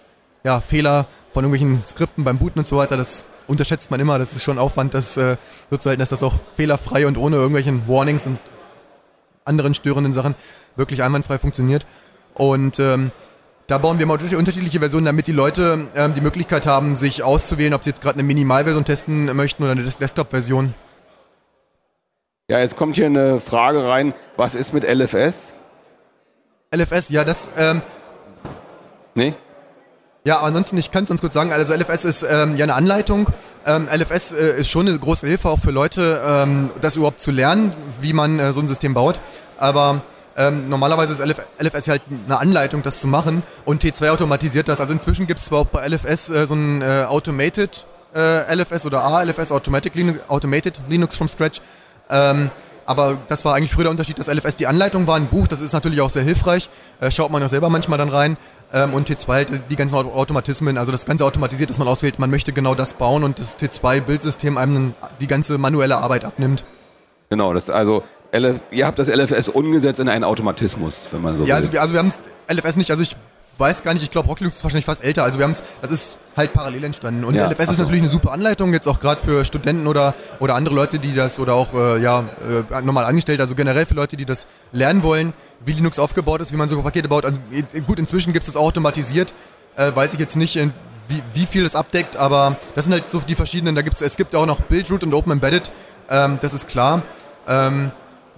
ja, 0.42 0.60
Fehler 0.60 1.06
von 1.30 1.44
irgendwelchen 1.44 1.86
Skripten 1.86 2.24
beim 2.24 2.38
Booten 2.38 2.58
und 2.58 2.66
so 2.66 2.76
weiter, 2.78 2.96
das 2.96 3.26
unterschätzt 3.46 3.92
man 3.92 4.00
immer. 4.00 4.18
Das 4.18 4.34
ist 4.34 4.42
schon 4.42 4.58
Aufwand, 4.58 4.92
das 4.92 5.16
äh, 5.16 5.36
so 5.70 5.76
zu 5.76 5.88
halten, 5.88 6.00
dass 6.00 6.08
das 6.08 6.24
auch 6.24 6.34
fehlerfrei 6.56 7.06
und 7.06 7.16
ohne 7.16 7.36
irgendwelchen 7.36 7.86
Warnings 7.86 8.26
und 8.26 8.38
anderen 9.44 9.74
störenden 9.74 10.12
Sachen 10.12 10.34
wirklich 10.74 11.04
einwandfrei 11.04 11.38
funktioniert. 11.38 11.86
Und 12.34 12.80
ähm, 12.80 13.12
da 13.66 13.78
bauen 13.78 13.98
wir 13.98 14.06
mal 14.06 14.18
unterschiedliche 14.36 14.80
Versionen, 14.80 15.06
damit 15.06 15.26
die 15.26 15.32
Leute 15.32 15.88
ähm, 15.94 16.14
die 16.14 16.20
Möglichkeit 16.20 16.66
haben, 16.66 16.96
sich 16.96 17.22
auszuwählen, 17.22 17.74
ob 17.74 17.84
sie 17.84 17.90
jetzt 17.90 18.02
gerade 18.02 18.18
eine 18.18 18.24
Minimalversion 18.24 18.84
testen 18.84 19.34
möchten 19.36 19.62
oder 19.62 19.72
eine 19.72 19.82
Desktop-Version. 19.82 20.74
Ja, 22.48 22.58
jetzt 22.58 22.76
kommt 22.76 22.96
hier 22.96 23.06
eine 23.06 23.40
Frage 23.40 23.84
rein. 23.86 24.14
Was 24.36 24.54
ist 24.54 24.74
mit 24.74 24.84
LFS? 24.84 25.54
LFS, 26.74 27.10
ja, 27.10 27.24
das. 27.24 27.48
Ähm, 27.56 27.82
nee? 29.14 29.34
Ja, 30.24 30.40
ansonsten, 30.40 30.76
ich 30.76 30.90
kann 30.90 31.04
es 31.04 31.10
uns 31.10 31.20
kurz 31.20 31.34
sagen, 31.34 31.52
also 31.52 31.74
LFS 31.74 32.04
ist 32.04 32.22
ähm, 32.28 32.56
ja 32.56 32.64
eine 32.64 32.74
Anleitung. 32.74 33.26
Ähm, 33.66 33.88
LFS 33.92 34.32
äh, 34.32 34.60
ist 34.60 34.70
schon 34.70 34.86
eine 34.86 34.98
große 34.98 35.26
Hilfe 35.26 35.48
auch 35.48 35.58
für 35.58 35.70
Leute, 35.70 36.22
ähm, 36.24 36.70
das 36.80 36.96
überhaupt 36.96 37.20
zu 37.20 37.30
lernen, 37.30 37.74
wie 38.00 38.12
man 38.12 38.38
äh, 38.38 38.52
so 38.52 38.60
ein 38.60 38.68
System 38.68 38.94
baut. 38.94 39.18
Aber 39.58 40.02
ähm, 40.36 40.68
normalerweise 40.68 41.12
ist 41.12 41.20
LF 41.20 41.42
LFS 41.58 41.88
halt 41.88 42.02
eine 42.08 42.38
Anleitung, 42.38 42.82
das 42.82 43.00
zu 43.00 43.08
machen 43.08 43.42
und 43.64 43.84
T2 43.84 44.10
automatisiert 44.10 44.68
das. 44.68 44.80
Also 44.80 44.92
inzwischen 44.92 45.26
gibt 45.26 45.40
es 45.40 45.46
zwar 45.46 45.60
auch 45.60 45.66
bei 45.66 45.86
LFS 45.86 46.30
äh, 46.30 46.46
so 46.46 46.54
ein 46.54 46.82
äh, 46.82 47.04
Automated 47.08 47.86
äh, 48.14 48.54
LFS 48.54 48.86
oder 48.86 49.04
ALFS, 49.04 49.52
Automatic 49.52 49.94
Linux, 49.94 50.20
Automated 50.28 50.80
Linux 50.88 51.16
from 51.16 51.28
Scratch. 51.28 51.60
Ähm, 52.10 52.50
aber 52.84 53.18
das 53.28 53.44
war 53.44 53.54
eigentlich 53.54 53.72
früher 53.72 53.84
der 53.84 53.90
Unterschied, 53.92 54.18
dass 54.18 54.26
LFS 54.26 54.56
die 54.56 54.66
Anleitung 54.66 55.06
war, 55.06 55.16
ein 55.16 55.28
Buch, 55.28 55.46
das 55.46 55.60
ist 55.60 55.72
natürlich 55.72 56.00
auch 56.00 56.10
sehr 56.10 56.22
hilfreich. 56.24 56.68
Äh, 57.00 57.10
schaut 57.10 57.30
man 57.30 57.42
auch 57.42 57.48
selber 57.48 57.70
manchmal 57.70 57.98
dann 57.98 58.08
rein. 58.08 58.36
Ähm, 58.72 58.94
und 58.94 59.08
T2 59.08 59.28
halt 59.28 59.62
die 59.70 59.76
ganzen 59.76 59.94
Automatismen, 59.94 60.78
also 60.78 60.90
das 60.90 61.04
ganze 61.04 61.24
automatisiert, 61.24 61.70
dass 61.70 61.78
man 61.78 61.88
auswählt, 61.88 62.18
man 62.18 62.30
möchte 62.30 62.52
genau 62.52 62.74
das 62.74 62.94
bauen 62.94 63.22
und 63.22 63.38
das 63.38 63.58
T2-Bildsystem 63.58 64.56
einem 64.56 64.94
die 65.20 65.26
ganze 65.26 65.58
manuelle 65.58 65.98
Arbeit 65.98 66.24
abnimmt. 66.24 66.64
Genau, 67.30 67.54
das 67.54 67.70
also 67.70 68.02
LF, 68.34 68.64
ihr 68.70 68.86
habt 68.86 68.98
das 68.98 69.08
LFS 69.08 69.48
umgesetzt 69.48 70.00
in 70.00 70.08
einen 70.08 70.24
Automatismus, 70.24 71.08
wenn 71.10 71.20
man 71.20 71.36
so 71.36 71.40
ja, 71.40 71.44
will. 71.44 71.48
Ja, 71.48 71.56
also 71.56 71.72
wir, 71.72 71.82
also 71.82 71.94
wir 71.94 72.00
haben 72.00 72.12
LFS 72.50 72.76
nicht, 72.76 72.90
also 72.90 73.02
ich 73.02 73.16
weiß 73.58 73.82
gar 73.82 73.92
nicht, 73.92 74.02
ich 74.02 74.10
glaube 74.10 74.28
Rocklinux 74.28 74.56
ist 74.56 74.64
wahrscheinlich 74.64 74.86
fast 74.86 75.04
älter, 75.04 75.22
also 75.22 75.38
wir 75.38 75.44
haben 75.44 75.52
es, 75.52 75.62
das 75.82 75.90
ist 75.90 76.16
halt 76.34 76.54
parallel 76.54 76.84
entstanden. 76.84 77.24
Und 77.24 77.34
ja, 77.34 77.46
LFS 77.46 77.72
ist 77.72 77.78
natürlich 77.78 78.00
eine 78.00 78.08
super 78.08 78.32
Anleitung, 78.32 78.72
jetzt 78.72 78.88
auch 78.88 79.00
gerade 79.00 79.20
für 79.20 79.44
Studenten 79.44 79.86
oder, 79.86 80.14
oder 80.40 80.54
andere 80.54 80.74
Leute, 80.74 80.98
die 80.98 81.14
das, 81.14 81.38
oder 81.38 81.54
auch 81.54 81.74
äh, 81.74 82.00
ja, 82.00 82.24
äh, 82.70 82.80
normal 82.80 83.04
angestellt, 83.04 83.40
also 83.40 83.54
generell 83.54 83.84
für 83.84 83.94
Leute, 83.94 84.16
die 84.16 84.24
das 84.24 84.46
lernen 84.72 85.02
wollen, 85.02 85.34
wie 85.64 85.72
Linux 85.72 85.98
aufgebaut 85.98 86.40
ist, 86.40 86.52
wie 86.52 86.56
man 86.56 86.68
so 86.68 86.80
Pakete 86.82 87.08
baut. 87.08 87.26
Also 87.26 87.38
gut, 87.86 87.98
inzwischen 87.98 88.32
gibt 88.32 88.44
es 88.44 88.52
das 88.52 88.56
automatisiert, 88.56 89.34
äh, 89.76 89.94
weiß 89.94 90.14
ich 90.14 90.20
jetzt 90.20 90.36
nicht, 90.36 90.56
wie, 91.08 91.22
wie 91.34 91.44
viel 91.44 91.66
es 91.66 91.76
abdeckt, 91.76 92.16
aber 92.16 92.56
das 92.74 92.86
sind 92.86 92.94
halt 92.94 93.10
so 93.10 93.20
die 93.20 93.34
verschiedenen, 93.34 93.74
da 93.74 93.82
gibt's, 93.82 94.00
es 94.00 94.16
gibt 94.16 94.34
auch 94.34 94.46
noch 94.46 94.60
Buildroot 94.60 95.02
und 95.02 95.12
Open 95.12 95.32
Embedded, 95.32 95.70
ähm, 96.08 96.38
das 96.40 96.54
ist 96.54 96.68
klar. 96.68 97.02
Ähm, 97.46 97.90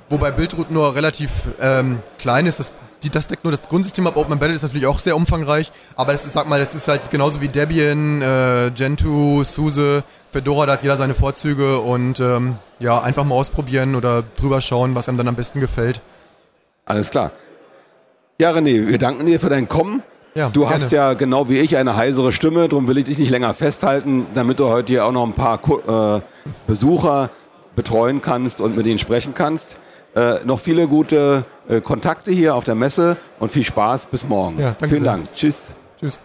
wobei 0.09 0.31
Bildroot 0.31 0.71
nur 0.71 0.95
relativ 0.95 1.31
ähm, 1.61 2.01
klein 2.19 2.47
ist. 2.47 2.61
Das, 2.61 2.73
die, 3.03 3.11
das 3.11 3.27
deckt 3.27 3.45
nur 3.45 3.51
das 3.51 3.63
Grundsystem 3.69 4.07
ab. 4.07 4.17
Open 4.17 4.33
Embedded 4.33 4.57
ist 4.57 4.63
natürlich 4.63 4.87
auch 4.87 4.99
sehr 4.99 5.17
umfangreich, 5.17 5.73
aber 5.97 6.13
das 6.13 6.25
ist, 6.25 6.33
sag 6.33 6.49
mal, 6.49 6.59
das 6.59 6.75
ist 6.75 6.89
halt 6.89 7.11
genauso 7.11 7.41
wie 7.41 7.49
Debian, 7.49 8.23
äh, 8.23 8.71
Gentoo, 8.75 9.45
SUSE, 9.45 10.03
Fedora, 10.31 10.67
da 10.67 10.73
hat 10.73 10.83
jeder 10.83 10.97
seine 10.97 11.15
Vorzüge 11.15 11.81
und 11.81 12.21
ähm, 12.21 12.57
ja, 12.79 13.01
einfach 13.01 13.25
mal 13.25 13.35
ausprobieren 13.35 13.95
oder 13.95 14.23
drüber 14.37 14.61
schauen, 14.61 14.95
was 14.95 15.09
einem 15.09 15.19
dann 15.19 15.29
am 15.29 15.37
besten 15.37 15.61
gefällt. 15.61 16.01
Alles 16.87 17.11
klar. 17.11 17.31
Ja, 18.41 18.51
René, 18.51 18.89
wir 18.89 18.99
danken 18.99 19.27
dir 19.27 19.39
für 19.39 19.49
dein 19.49 19.69
Kommen. 19.69 20.03
Ja, 20.35 20.49
du 20.49 20.61
gerne. 20.61 20.75
hast 20.75 20.91
ja 20.91 21.15
genau 21.15 21.49
wie 21.49 21.59
ich 21.59 21.77
eine 21.77 21.95
heisere 21.95 22.33
Stimme, 22.33 22.69
darum 22.69 22.89
will 22.89 22.99
ich 22.99 23.05
dich 23.05 23.19
nicht 23.19 23.31
länger 23.31 23.55
festhalten, 23.55 24.27
damit 24.35 24.59
du 24.59 24.69
heute 24.69 24.93
hier 24.93 25.07
auch 25.07 25.13
noch 25.13 25.25
ein 25.25 25.35
paar 25.35 25.61
äh, 26.17 26.21
Besucher 26.67 27.31
betreuen 27.77 28.21
kannst 28.21 28.61
und 28.61 28.75
mit 28.77 28.87
ihnen 28.87 28.99
sprechen 28.99 29.35
kannst. 29.35 29.79
Äh, 30.15 30.45
noch 30.45 30.61
viele 30.61 30.87
gute 30.87 31.45
äh, 31.69 31.81
Kontakte 31.81 32.31
hier 32.31 32.55
auf 32.55 32.65
der 32.65 32.75
Messe 32.75 33.17
und 33.41 33.51
viel 33.51 33.65
Spaß. 33.65 34.07
Bis 34.07 34.25
morgen. 34.25 34.61
Ja, 34.61 34.77
Vielen 34.79 34.91
sehr. 34.91 35.01
Dank. 35.01 35.33
Tschüss. 35.35 35.75
Tschüss. 35.99 36.21